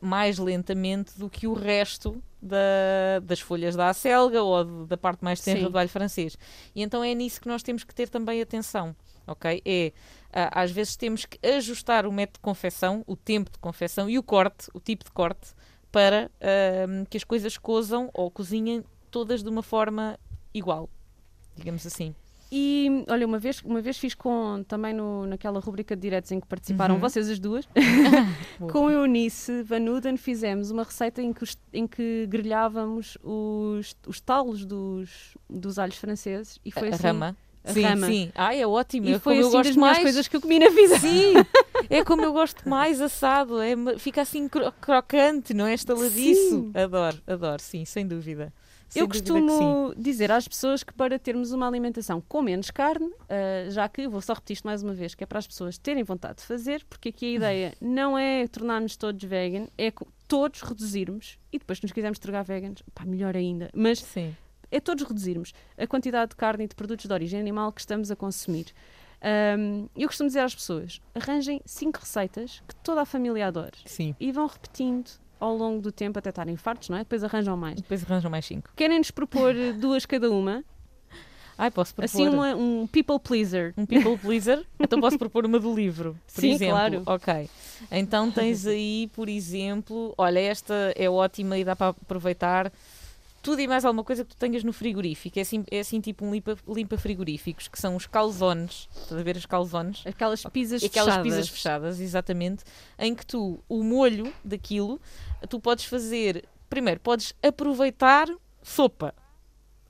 [0.02, 5.24] mais lentamente do que o resto da- das folhas da acelga ou de- da parte
[5.24, 5.72] mais tenra Sim.
[5.72, 6.38] do alho francês.
[6.76, 8.96] E então é nisso que nós temos que ter também atenção,
[9.26, 9.62] ok?
[9.66, 9.92] É,
[10.32, 14.24] às vezes temos que ajustar o método de confecção, o tempo de confecção e o
[14.24, 15.54] corte, o tipo de corte,
[15.92, 20.20] para ahm, que as coisas cozam ou cozinhem todas de uma forma
[20.54, 20.90] igual,
[21.56, 22.14] digamos assim.
[22.58, 26.40] E olha, uma vez, uma vez fiz com também no, naquela rubrica de diretos em
[26.40, 27.02] que participaram Uhum.
[27.02, 27.68] vocês as duas,
[28.72, 34.22] com Eunice Van Uden fizemos uma receita em que, os- em que grelhávamos os, os
[34.22, 37.36] talos dos, dos alhos franceses e foi a assim, rama.
[37.64, 38.08] a sim, rama.
[38.08, 38.32] sim.
[38.34, 39.08] Ah, é ótimo.
[39.08, 40.00] E é foi como assim eu gosto mais.
[40.00, 40.98] coisas que eu comi na vida.
[41.00, 41.34] Sim,
[41.90, 46.50] é como eu gosto mais assado, é, fica assim cro- crocante, não é estaladiço.
[46.50, 46.72] Sim.
[46.74, 48.54] Adoro, adoro, sim, sem dúvida.
[48.96, 53.88] Eu costumo dizer às pessoas que para termos uma alimentação com menos carne, ah, já
[53.90, 56.38] que, vou só repetir isto mais uma vez, que é para as pessoas terem vontade
[56.38, 59.92] de fazer, porque aqui a ideia não é tornar-nos todos vegan, é
[60.28, 64.36] todos reduzirmos, e depois se nos quisermos tornar veganos, pá, melhor ainda, mas Sim.
[64.72, 68.10] é todos reduzirmos a quantidade de carne e de produtos de origem animal que estamos
[68.10, 68.68] a consumir.
[69.22, 74.16] Ahm, eu costumo dizer às pessoas, arranjem cinco receitas que toda a família adora Sim.
[74.20, 77.00] e vão repetindo ao longo do tempo até estarem fartos, não é?
[77.00, 77.76] Depois arranjam mais.
[77.76, 78.70] Depois arranjam mais cinco.
[78.76, 80.64] Querem-nos propor duas cada uma?
[81.58, 83.74] Ai, posso propor Assim, uma- um people pleaser.
[83.78, 84.66] um people pleaser?
[84.80, 86.74] então posso propor uma do livro, por Sim, exemplo.
[86.76, 87.04] claro.
[87.06, 87.50] Ok.
[87.92, 92.70] Então tens aí, por exemplo, olha, esta é ótima e dá para aproveitar
[93.46, 95.38] tudo e mais alguma coisa que tu tenhas no frigorífico.
[95.38, 98.90] É assim, é assim tipo um limpa, limpa frigoríficos, que são os calzones.
[98.92, 100.02] Estás a ver as calzones?
[100.06, 101.24] Aquelas pizzas Aquelas fechadas.
[101.32, 102.64] pizzas fechadas, exatamente,
[102.98, 105.00] em que tu, o molho daquilo,
[105.48, 108.28] tu podes fazer, primeiro, podes aproveitar
[108.64, 109.14] sopa,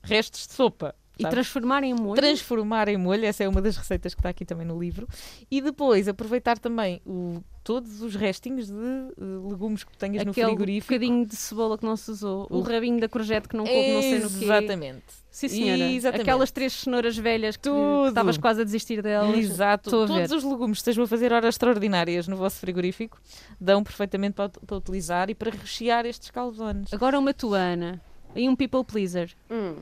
[0.02, 1.34] restos de sopa, E sabes?
[1.34, 2.20] transformar em molho.
[2.20, 5.08] transformar em molho, essa é uma das receitas que está aqui também no livro,
[5.50, 8.74] e depois aproveitar também o, todos os restinhos de
[9.18, 10.94] legumes que tenhas no Aquele frigorífico.
[10.94, 13.92] bocadinho de cebola que não se usou, o, O- rabinho da courgette que não coube,
[13.92, 14.44] não sei no quê.
[14.44, 15.02] Exatamente.
[15.32, 15.90] Sim, senhora.
[15.90, 16.22] Exatamente.
[16.22, 18.06] Aquelas três cenouras velhas que Tudo.
[18.08, 19.36] estavas quase a desistir delas.
[19.36, 19.90] Exato.
[19.90, 23.20] Todos os legumes que estejam a fazer horas extraordinárias no vosso frigorífico
[23.60, 26.92] dão perfeitamente para, para utilizar e para rechear estes calzones.
[26.92, 28.00] Agora uma tua, Ana.
[28.36, 29.32] E um people pleaser.
[29.50, 29.74] Hum.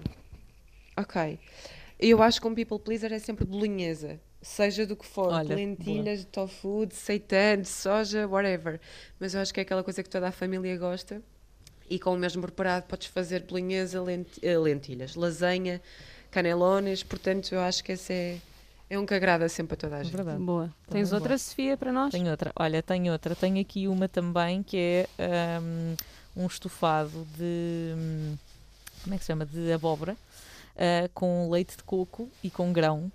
[0.97, 1.38] Ok.
[2.07, 4.21] Eu acho que um people pleaser é sempre bolinhesa.
[4.43, 8.79] Seja do que for, Olha, lentilhas, de tofu, de seitan, de soja, whatever.
[9.19, 11.23] Mas eu acho que é aquela coisa que toda a família gosta.
[11.88, 14.05] E com o mesmo preparado podes fazer bolinhesa,
[14.43, 15.81] eh, lentilhas, lasanha,
[16.31, 17.03] canelones.
[17.03, 18.38] Portanto, eu acho que esse é,
[18.90, 20.14] é um que agrada sempre a toda a gente.
[20.14, 20.43] Verdade.
[20.43, 20.64] Boa.
[20.87, 21.21] Também Tens boa.
[21.23, 22.12] outra, Sofia, para nós?
[22.12, 22.53] Tenho outra.
[22.55, 23.35] Olha, tenho outra.
[23.35, 25.95] Tenho aqui uma também que é hum,
[26.37, 27.95] um, estofado de.
[27.97, 28.37] hum,
[29.05, 29.47] Como é que se chama?
[29.47, 30.14] De abóbora
[30.77, 33.11] ah, com leite de coco e com grão.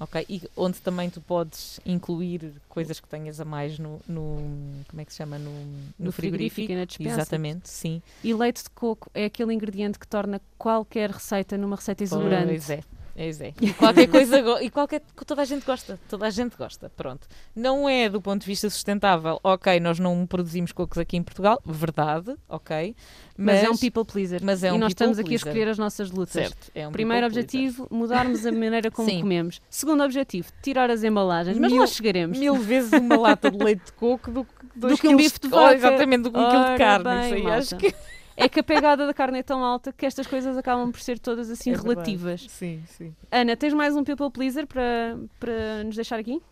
[0.00, 0.26] Ok?
[0.28, 4.00] E onde também tu podes incluir coisas que tenhas a mais no.
[4.08, 5.38] no- como é que se chama?
[5.38, 6.84] No, no, No frigorífico e na.
[7.12, 8.02] Exatamente, sim.
[8.22, 12.46] E leite de coco é aquele ingrediente que torna qualquer receita numa receita exuberante.
[12.48, 12.82] Pois é.
[13.16, 13.54] Pois é.
[13.60, 17.28] E qualquer coisa, e qualquer, toda a gente gosta, toda a gente gosta, pronto.
[17.54, 21.62] Não é do ponto de vista sustentável, ok, nós não produzimos cocos aqui em Portugal,
[21.64, 22.94] verdade, ok.
[23.36, 24.40] Mas, é um people pleaser.
[24.42, 25.48] mas é e um nós people estamos aqui a pleaser.
[25.48, 26.32] escolher as nossas lutas.
[26.32, 27.68] certo, é um Primeiro people pleaser.
[27.70, 29.20] objetivo, mudarmos a maneira como Sim.
[29.20, 29.60] comemos.
[29.70, 31.56] Segundo objetivo, tirar as embalagens.
[31.58, 32.36] Mas Mil- nós chegaremos.
[32.38, 35.46] Mil vezes uma lata de leite de coco do, que Do que um bife de
[35.48, 35.74] oh, vaca.
[35.74, 37.04] exatamente, do que um quilo de carne.
[37.04, 37.94] bem, isso aí acho que
[38.36, 41.18] É que a pegada da carne é tão alta que estas coisas acabam por ser
[41.18, 41.94] todas assim É verdade.
[41.94, 42.46] relativas.
[42.48, 43.14] Sim, sim.
[43.30, 46.42] Ana, tens mais um people pleaser para, para nos deixar aqui?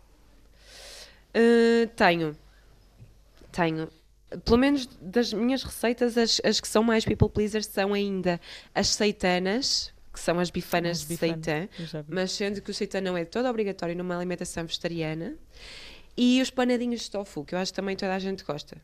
[1.35, 2.35] Uh, tenho.
[3.51, 3.89] Tenho.
[4.45, 8.39] Pelo menos das minhas receitas, as, as que são mais people pleasers são ainda
[8.73, 11.69] as seitanas, que são as bifanas As de bifanas.
[11.79, 12.13] já vi.
[12.13, 15.35] mas sendo que o seitan não é todo obrigatório numa alimentação vegetariana.
[16.15, 18.77] E os panadinhos de tofu, que eu acho que também toda a gente gosta.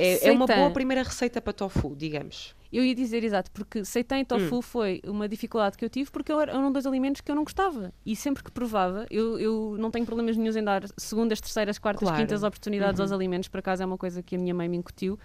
[0.00, 2.54] É, é uma boa primeira receita para tofu, digamos.
[2.72, 4.62] Eu ia dizer exato, porque seitan e tofu Hum.
[4.62, 7.42] foi uma dificuldade que eu tive porque eu era- eram dois alimentos que eu não
[7.42, 7.92] gostava.
[8.06, 12.08] E sempre que provava, eu, eu não tenho problemas nenhums em dar segundas, terceiras, quartas,
[12.08, 12.22] Claro.
[12.22, 13.04] quintas oportunidades Uhum.
[13.04, 13.48] aos alimentos.
[13.48, 15.18] Por acaso é uma coisa que a minha mãe me incutiu.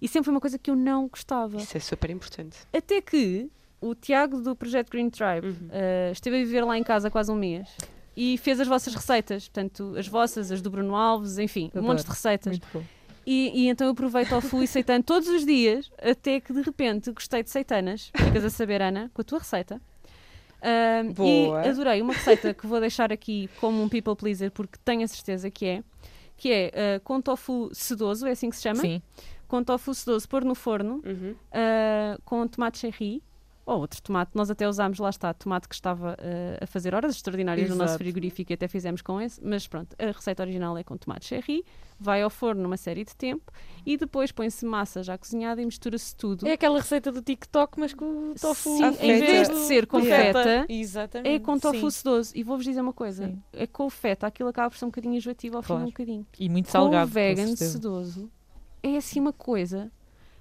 [0.00, 1.56] E sempre foi uma coisa que eu não gostava.
[1.56, 2.56] Isso é super importante.
[2.72, 5.68] Até que o Tiago do Projeto Green Tribe Uhum.
[5.72, 7.68] eh, esteve a viver lá em casa quase um mês
[8.16, 11.86] e fez as vossas receitas, portanto, as vossas, as do Bruno Alves, enfim, um Adoro.
[11.86, 12.52] monte de receitas.
[12.52, 12.84] Muito bom.
[13.26, 17.10] E, e então eu provei tofu e seitan todos os dias, até que de repente
[17.12, 18.10] gostei de seitanas.
[18.16, 19.80] Ficas a saber, Ana, com a tua receita.
[20.62, 21.64] Ahm, Boa.
[21.64, 25.08] E adorei uma receita que vou deixar aqui como um people pleaser, porque tenho a
[25.08, 25.82] certeza que é,
[26.36, 28.80] que é ah, com tofu sedoso, é assim que se chama?
[28.80, 29.02] Sim,
[29.48, 31.34] Com tofu sedoso, pôr no forno, Uhum.
[31.52, 33.22] ah, com tomate cherry,
[33.64, 37.14] ou outro tomate, nós até usámos, lá está, tomate que estava ah, a fazer horas
[37.14, 38.04] extraordinárias no nosso Exato.
[38.04, 41.64] frigorífico e até fizemos com esse, mas pronto, a receita original é com tomate cherry,
[41.98, 43.52] vai ao forno uma série de tempo
[43.86, 46.46] e depois põe-se massa já cozinhada e mistura-se tudo.
[46.46, 48.76] É aquela receita do TikTok, mas com o tofu.
[48.76, 50.66] Sim, em vez de ser com feta.
[51.24, 51.98] É com tofu sim.
[51.98, 52.32] sedoso.
[52.34, 53.42] E vou-vos dizer uma coisa: Sim.
[53.52, 55.82] é com feta, aquilo acaba por ser um bocadinho enjoativo ao fim Claro.
[55.82, 56.26] um bocadinho.
[56.38, 57.08] E muito salgado.
[57.10, 57.72] o vegan com certeza.
[57.72, 58.30] sedoso
[58.82, 59.90] é assim uma coisa.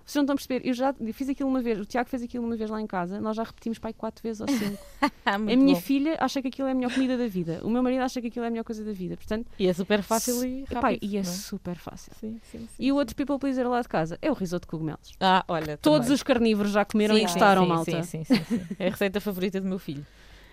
[0.05, 2.45] Vocês não estão a perceber, eu já fiz aquilo uma vez, o Tiago fez aquilo
[2.45, 4.77] uma vez lá em casa, nós já repetimos pai quatro vezes ou cinco.
[5.23, 5.81] Ah, a minha bom.
[5.81, 8.27] filha acha que aquilo é a melhor comida da vida, o meu marido acha que
[8.27, 9.15] aquilo é a melhor coisa da vida.
[9.15, 10.99] Portanto, E é super fácil e rápido.
[11.01, 11.23] e é é?
[11.23, 12.11] super fácil.
[12.19, 14.71] Sim, sim, sim, E o outro people pleaser lá de casa é o risoto de
[14.71, 15.13] cogumelos.
[15.19, 15.77] Ah, olha.
[15.77, 16.15] Todos também.
[16.15, 18.03] os carnívoros já comeram e gostaram, malta.
[18.03, 18.61] Sim, sim, sim, sim.
[18.79, 20.05] É a receita favorita do meu filho.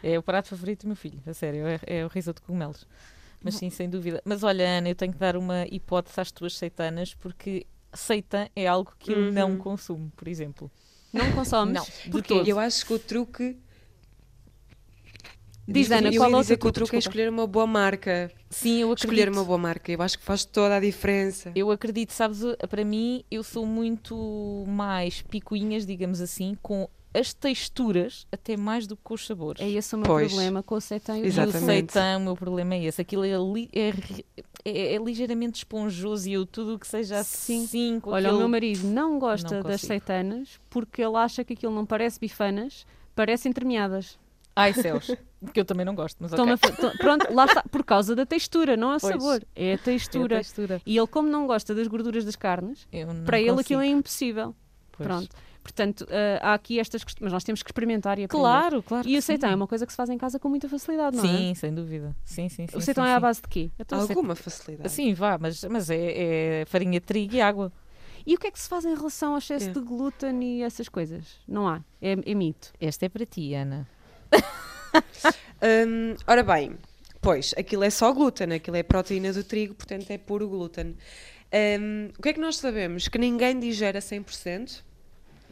[0.02, 2.86] É o prato favorito do meu filho, a sério, é, é o risoto de cogumelos.
[3.42, 4.20] Mas sim, sem dúvida.
[4.24, 8.66] Mas olha, Ana, eu tenho que dar uma hipótese às tuas seitanas, porque seitan é
[8.66, 9.32] algo que eu Uhum.
[9.32, 10.70] não consumo, por exemplo.
[11.12, 11.74] Não consomes?
[12.10, 12.48] Não, todo.
[12.48, 13.56] Eu acho que o truque.
[15.66, 16.90] Diz, Ana, qual é o dizer teu que o truque?
[16.90, 18.32] truque é escolher uma boa marca.
[18.48, 19.12] Sim, eu acredito.
[19.12, 19.92] Escolher uma boa marca.
[19.92, 21.52] Eu acho que faz toda a diferença.
[21.54, 28.26] Eu acredito, sabes, para mim, eu sou muito mais picuinhas, digamos assim, com as texturas,
[28.32, 29.60] até mais do que com os sabores.
[29.60, 30.28] É esse o meu Pois.
[30.32, 31.92] problema com o seitan e o E o Exatamente.
[31.92, 33.02] seitan, o meu problema é esse.
[33.02, 33.30] Aquilo é,
[33.74, 33.92] é
[34.64, 37.64] é- é ligeiramente esponjoso e eu tudo o que seja Sim.
[37.64, 38.34] assim, com Olha, aquele...
[38.36, 42.18] o meu marido não gosta Não das seitanas porque ele acha que aquilo não parece
[42.20, 44.18] bifanas, parece entremeadas.
[44.56, 45.10] Ai, céus.
[45.54, 46.70] que eu também não gosto, mas Toma ok.
[46.72, 49.12] fa- to- Pronto, lá está, por causa da textura, não é Pois.
[49.14, 50.36] sabor, é a É a textura.
[50.38, 50.82] textura.
[50.84, 52.88] E ele, como não gosta das gorduras das carnes,
[53.24, 53.60] para ele consigo.
[53.60, 54.54] aquilo é impossível.
[54.90, 55.06] Pois.
[55.06, 55.28] Pronto.
[55.68, 58.42] Portanto, ah, há aqui estas questões, mas nós temos que experimentar e aprender.
[58.42, 59.06] Claro, claro.
[59.06, 59.36] E o sim.
[59.42, 61.28] é uma coisa que se faz em casa com muita facilidade, não é?
[61.28, 62.16] Sim, sem dúvida.
[62.24, 62.76] Sim, sim, sim.
[62.76, 63.20] O sim, é à sim.
[63.20, 63.70] base de quê?
[63.90, 64.90] Alguma facilidade.
[64.90, 67.72] Sim, vá, mas, mas é, é farinha de trigo e água.
[68.26, 69.72] E o que é que se faz em relação ao excesso É.
[69.72, 71.24] de glúten e essas coisas?
[71.46, 71.80] Não há.
[72.00, 72.72] É, é mito.
[72.80, 73.86] Esta é para ti, Ana.
[75.62, 76.76] Hum, ora bem,
[77.20, 80.96] pois, aquilo é só glúten, aquilo é proteína do trigo, portanto é puro glúten.
[81.80, 83.08] Hum, o que é que nós sabemos?
[83.08, 84.82] Que ninguém digere a 100%,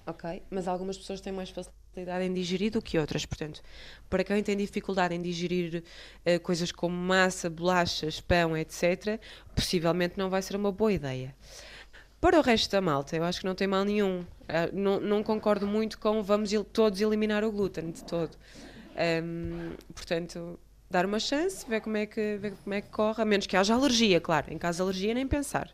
[0.07, 0.43] ok?
[0.51, 3.63] Mas algumas pessoas têm mais facilidade em digerir do que outras, portanto,
[4.09, 5.83] para quem tem dificuldade em digerir
[6.25, 9.21] eh, coisas como massa, bolachas, pão, etc.,
[9.55, 11.35] possivelmente não vai ser uma boa ideia.
[12.21, 14.25] Para o resto da malta, eu acho que não tem mal nenhum.
[14.49, 18.37] Ah, não, não concordo muito com vamos el- todos eliminar o glúten de todo.
[18.97, 20.59] Ahm, portanto,
[20.91, 23.57] dar uma chance, ver como, é que, ver como é que corre, a menos que
[23.57, 24.53] haja alergia, claro.
[24.53, 25.71] Em caso de alergia, nem pensar.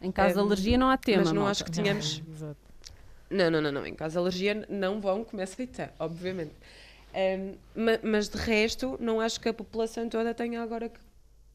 [0.00, 1.48] Em caso de Hum, alergia não há tema, mas não malta.
[1.48, 2.22] acho que tenhamos.
[2.28, 2.69] Exato.
[3.30, 3.86] Não, não, não, não.
[3.86, 6.52] Em caso de alergia, não vão comer seita, obviamente.
[7.74, 10.98] Ma- mas de resto, não acho que a população toda tenha agora que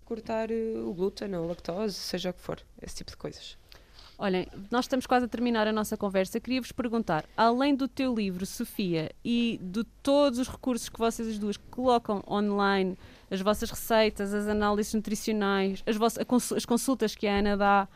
[0.06, 3.58] cortar eh, o glúten ou a lactose, seja o que for, esse tipo de coisas.
[4.18, 6.40] Olhem, nós estamos quase a terminar a nossa conversa.
[6.40, 11.38] Queria-vos perguntar, além do teu livro, Sofia, e de todos os recursos que vocês as
[11.38, 12.98] duas colocam online,
[13.30, 17.88] as vossas receitas, as análises nutricionais, as, vossas, as consultas que a Ana dá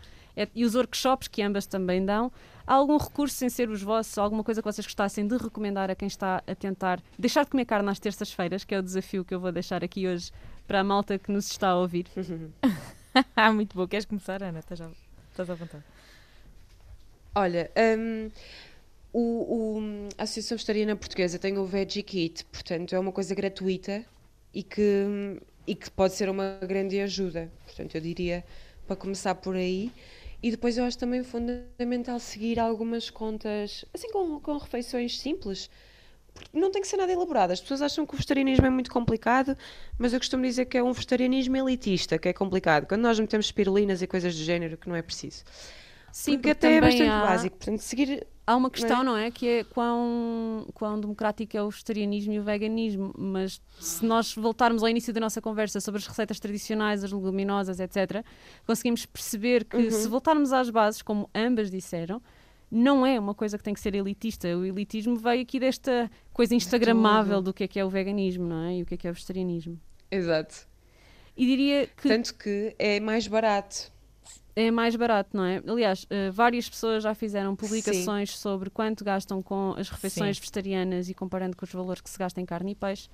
[0.56, 2.32] e os workshops que ambas também dão,
[2.66, 5.96] há algum recurso sem ser os vossos, alguma coisa que vocês gostassem de recomendar a
[5.96, 9.34] quem está a tentar deixar de comer carne às terças-feiras, que é o desafio que
[9.34, 10.32] eu vou deixar aqui hoje
[10.68, 12.06] para a malta que nos está a ouvir?
[13.36, 13.88] Ah, muito bom.
[13.88, 14.60] Queres começar, Ana?
[14.60, 14.90] Estás à,
[15.32, 15.84] estás à vontade.
[17.36, 18.30] Olha, hum,
[19.14, 24.04] o, o- a Associação Vegetariana Portuguesa tem o Veggie Kit, portanto é uma coisa gratuita
[24.54, 27.52] e que, e que pode ser uma grande ajuda.
[27.66, 28.44] Portanto, eu diria
[28.88, 29.92] para começar por aí.
[30.42, 35.70] E depois eu acho também fundamental seguir algumas contas, assim com, com refeições simples.
[36.34, 37.52] Porque Não tem que ser nada elaborado.
[37.52, 39.58] As pessoas acham que o vegetarianismo é muito complicado,
[39.98, 42.88] mas eu costumo dizer que é um vegetarianismo elitista, que é complicado.
[42.88, 45.44] Quando nós metemos pirulinas e coisas do género, que não é preciso.
[46.12, 47.58] Sim, porque porque até é bastante há- básico.
[47.58, 49.30] Portanto, seguir Há uma questão, não é?
[49.30, 53.14] Que é quão, quão democrático é o vegetarianismo e o veganismo.
[53.16, 57.80] Mas se nós voltarmos ao início da nossa conversa sobre as receitas tradicionais, as leguminosas,
[57.80, 58.26] etc.,
[58.66, 62.20] conseguimos perceber que se voltarmos às bases, como ambas disseram,
[62.72, 64.48] não é uma coisa que tem que ser elitista.
[64.58, 67.46] O elitismo veio aqui desta coisa instagramável tudo.
[67.46, 68.78] do que é que é o veganismo, não é?
[68.78, 69.80] E o que é que é o vegetarianismo.
[70.10, 70.68] Exato.
[71.38, 73.92] E diria que Tanto que é mais barato.
[74.62, 75.62] É mais barato, não é?
[75.68, 80.42] Aliás, eh, várias pessoas já fizeram publicações sobre quanto gastam com as refeições Sim.
[80.42, 83.08] vegetarianas e comparando com os valores que se gasta em carne e peixe.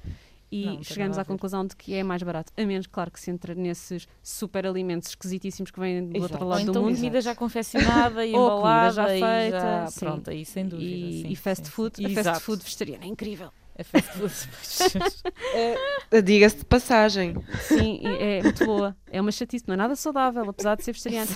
[0.51, 3.31] E Não, chegamos à conclusão de que é mais barato, a menos, claro, que se
[3.31, 6.43] entra nesses super alimentos esquisitíssimos que vêm do outro Exato.
[6.43, 6.95] Ou lado do então mundo.
[6.95, 9.99] comida já confeccionada e Ou embalada já feita, já- sim.
[10.05, 10.87] Pronto, aí sem dúvida.
[10.89, 12.05] E, sim, e fast sim, food, sim.
[12.05, 12.39] a fast Exato.
[12.41, 13.51] food vegetariana é incrível.
[13.77, 15.33] A fast food.
[15.53, 15.75] Eh,
[16.23, 17.35] Diga-se de passagem.
[17.61, 18.95] Sim, é muito boa.
[19.11, 21.29] É uma chatice, não é nada saudável, apesar de ser vegetariano.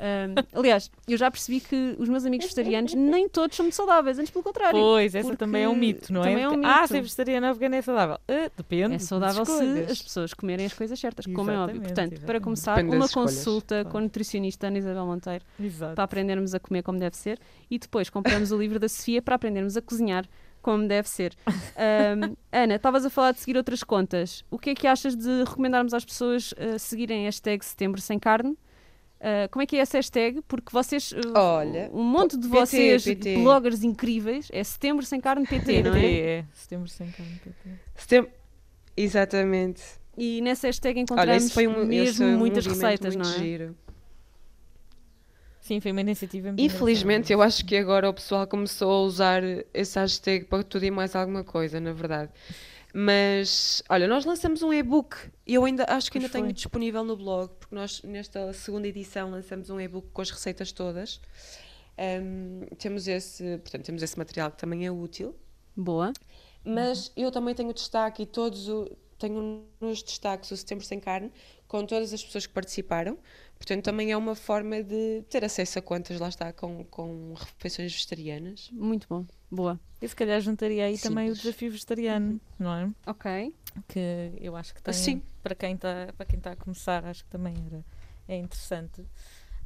[0.00, 4.18] Ahm, aliás, eu já percebi que os meus amigos vegetarianos nem todos são muito saudáveis,
[4.18, 4.78] antes pelo contrário.
[4.78, 6.42] Pois, essa porque também é um mito, não também é?
[6.42, 6.88] é um Porque, Ah, mito.
[6.88, 8.18] ser vegetariana ou vegana é saudável.
[8.28, 8.94] Ah, depende.
[8.94, 11.76] É saudável se as pessoas comerem as coisas certas, como é óbvio.
[11.76, 12.42] Exatamente, Portanto, para exatamente.
[12.44, 15.94] começar, Depende uma consulta com a nutricionista Ana Isabel Monteiro Exato.
[15.94, 17.38] para aprendermos a comer como deve ser
[17.70, 20.24] e depois compramos o livro da Sofia para aprendermos a cozinhar
[20.64, 21.34] como deve ser.
[21.76, 24.42] Ahm, Ana, estavas a falar de seguir outras contas.
[24.50, 28.18] O que é que achas de recomendarmos às pessoas ah, seguirem a hashtag Setembro Sem
[28.18, 28.56] Carne?
[29.20, 30.40] Ah, como é que é essa hashtag?
[30.48, 33.36] Porque vocês, ah, Olha, um monte de PT, vocês, PT.
[33.42, 36.06] bloggers incríveis, é Setembro Sem Carne PT, não é?
[36.38, 36.44] é?
[36.54, 37.70] Setembro sem carne PT.
[37.94, 38.28] Setem-
[38.96, 39.82] Exatamente.
[40.16, 43.34] E nessa hashtag Olha, encontramos foi um, mesmo foi um muitas movimento receitas, muito não
[43.34, 43.38] é?
[43.38, 43.76] giro.
[45.64, 49.42] Sim, foi uma iniciativa muito Infelizmente, eu acho que agora o pessoal começou a usar
[49.72, 52.30] esse hashtag para tudo e mais alguma coisa, na verdade.
[52.92, 56.52] Mas, olha, nós lançamos um e-book e eu ainda acho que ainda Pois tenho foi.
[56.52, 61.18] disponível no blog, porque nós, nesta segunda edição, lançamos um e-book com as receitas todas.
[61.96, 65.34] Ahm, temos esse, portanto, temos esse material que também é útil.
[65.74, 66.12] Boa.
[66.62, 68.84] Mas eu também tenho destaque e todos o,
[69.18, 71.32] tenho nos destaques o Setembro Sem Carne
[71.66, 73.18] com todas as pessoas que participaram.
[73.64, 77.92] Portanto, também é uma forma de ter acesso a contas, lá está, com, com refeições
[77.92, 78.68] vegetarianas.
[78.72, 79.24] Muito bom.
[79.50, 79.80] Boa.
[80.02, 81.42] E se calhar juntaria aí também o Simples.
[81.42, 82.90] desafio vegetariano, não é?
[83.06, 83.54] Ok.
[83.88, 85.22] Que eu acho que tem, Sim.
[85.42, 87.82] para quem está para quem está a começar, acho que também era,
[88.28, 89.02] é interessante.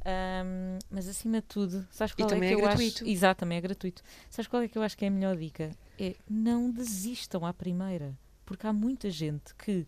[0.05, 3.03] Ahm, mas acima de tudo, sabes qual é também que é eu gratuito.
[3.03, 3.11] acho?
[3.11, 4.01] Exato, também é gratuito.
[4.29, 5.71] Sabes qual é que eu acho que é a melhor dica?
[5.99, 9.85] É não desistam à primeira, porque há muita gente que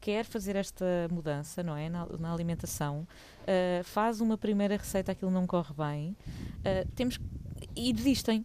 [0.00, 3.06] quer fazer esta mudança, não é, na, na alimentação,
[3.46, 6.16] ah, faz uma primeira receita, aquilo não corre bem,
[6.64, 7.18] ah, temos
[7.76, 8.44] e desistem.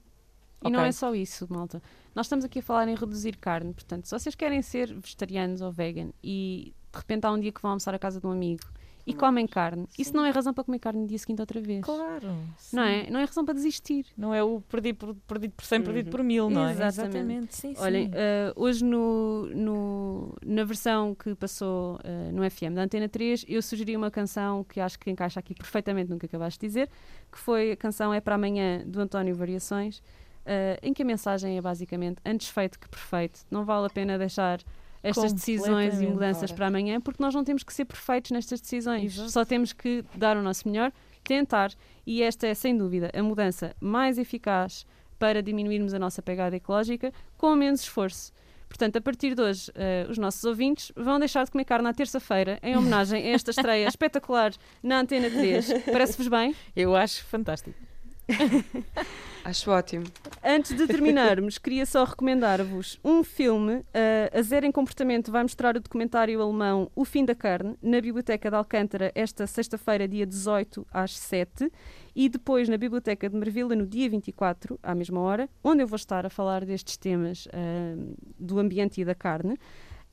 [0.65, 0.89] E não Ok.
[0.89, 1.81] é só isso, malta.
[2.15, 5.71] Nós estamos aqui a falar em reduzir carne, portanto, se vocês querem ser vegetarianos ou
[5.71, 8.63] vegan e de repente há um dia que vão almoçar à casa de um amigo
[9.05, 11.83] e comem carne, isso não é razão para comer carne no dia seguinte outra vez.
[11.83, 12.35] Claro.
[12.71, 13.09] Não é?
[13.09, 14.05] Não é razão para desistir.
[14.17, 16.11] Não é o perdido por, perdido por 100, perdido Uhum.
[16.11, 16.71] por mil, não é?
[16.71, 17.55] Exatamente.
[17.55, 18.11] Sim, Olhem, sim.
[18.15, 23.61] eh, hoje no, no- na versão que passou eh, no FM da Antena 3, eu
[23.61, 26.89] sugeri uma canção que acho que encaixa aqui perfeitamente no que acabaste de dizer,
[27.31, 30.01] que foi a canção É para Amanhã, do António Variações,
[30.45, 33.41] eh, em que a mensagem é basicamente antes feito que perfeito.
[33.51, 34.59] Não vale a pena deixar
[35.03, 36.55] estas decisões e mudanças Ora.
[36.55, 39.13] para amanhã, porque nós não temos que ser perfeitos nestas decisões.
[39.13, 39.31] Exato.
[39.31, 40.91] Só temos que dar o nosso melhor,
[41.23, 41.71] tentar,
[42.07, 44.85] e esta é sem dúvida a mudança mais eficaz
[45.19, 48.31] para diminuirmos a nossa pegada ecológica com menos esforço.
[48.67, 51.93] Portanto, a partir de hoje, eh, os nossos ouvintes vão deixar de comer carne na
[51.93, 54.51] terça-feira, em homenagem a esta estreia espetacular
[54.81, 55.83] na Antena 3.
[55.91, 56.55] Parece-vos bem?
[56.75, 57.92] Eu acho fantástico.
[59.43, 60.05] Acho ótimo.
[60.43, 63.83] Antes de terminarmos, queria só recomendar-vos um filme.
[63.93, 67.99] eh, a Zero em Comportamento vai mostrar o documentário alemão O Fim da Carne, na
[67.99, 71.69] Biblioteca de Alcântara, esta sexta-feira, dia 18, às 7.
[72.15, 75.97] E depois na Biblioteca de Marvila, no dia 24, à mesma hora, onde eu vou
[75.97, 77.95] estar a falar destes temas eh,
[78.39, 79.57] do ambiente e da carne.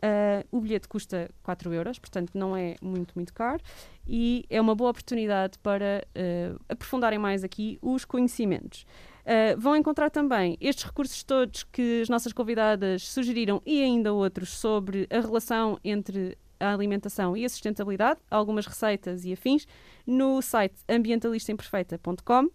[0.02, 3.62] Eh, o bilhete custa 4 euros, portanto não é muito, muito caro.
[4.06, 8.86] E é uma boa oportunidade para eh, aprofundarem mais aqui os conhecimentos.
[9.20, 14.48] Uh, vão encontrar também estes recursos todos que as nossas convidadas sugeriram e ainda outros
[14.48, 19.66] sobre a relação entre a alimentação e a sustentabilidade, algumas receitas e afins,
[20.06, 22.48] no site ambientalistaimperfeita.com.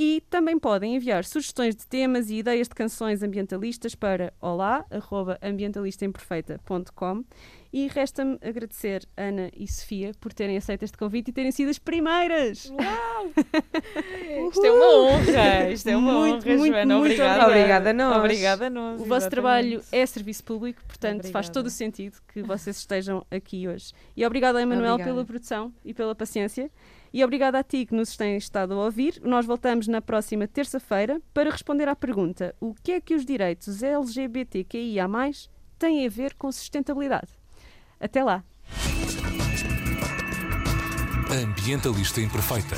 [0.00, 7.24] E também podem enviar sugestões de temas e ideias de canções ambientalistas para olá.ambientalistaimperfeita.com
[7.72, 11.80] e resta-me agradecer Ana e Sofia por terem aceito este convite e terem sido as
[11.80, 12.70] primeiras.
[14.50, 15.72] Isto é uma honra.
[15.72, 16.98] Isto é uma Muito, honra, muito, Joana.
[16.98, 17.46] muito Obrigada.
[17.46, 18.16] obrigada a nós.
[18.18, 18.94] Obrigada a nós.
[18.94, 19.30] O vosso exatamente.
[19.30, 21.52] trabalho é serviço público, portanto faz Obrigada.
[21.54, 23.92] todo o sentido que vocês estejam aqui hoje.
[24.16, 25.12] E obrigada, Emanuel, Obrigada.
[25.12, 26.70] pela produção e pela paciência.
[27.12, 29.20] E obrigada a ti que nos tens estado a ouvir.
[29.22, 33.82] Nós voltamos na próxima terça-feira para responder à pergunta: o que é que os direitos
[33.82, 35.08] LGBTQIA
[35.78, 37.28] têm a ver com sustentabilidade?
[38.00, 38.44] Até lá!
[41.30, 42.76] Ambientalista Imperfeita.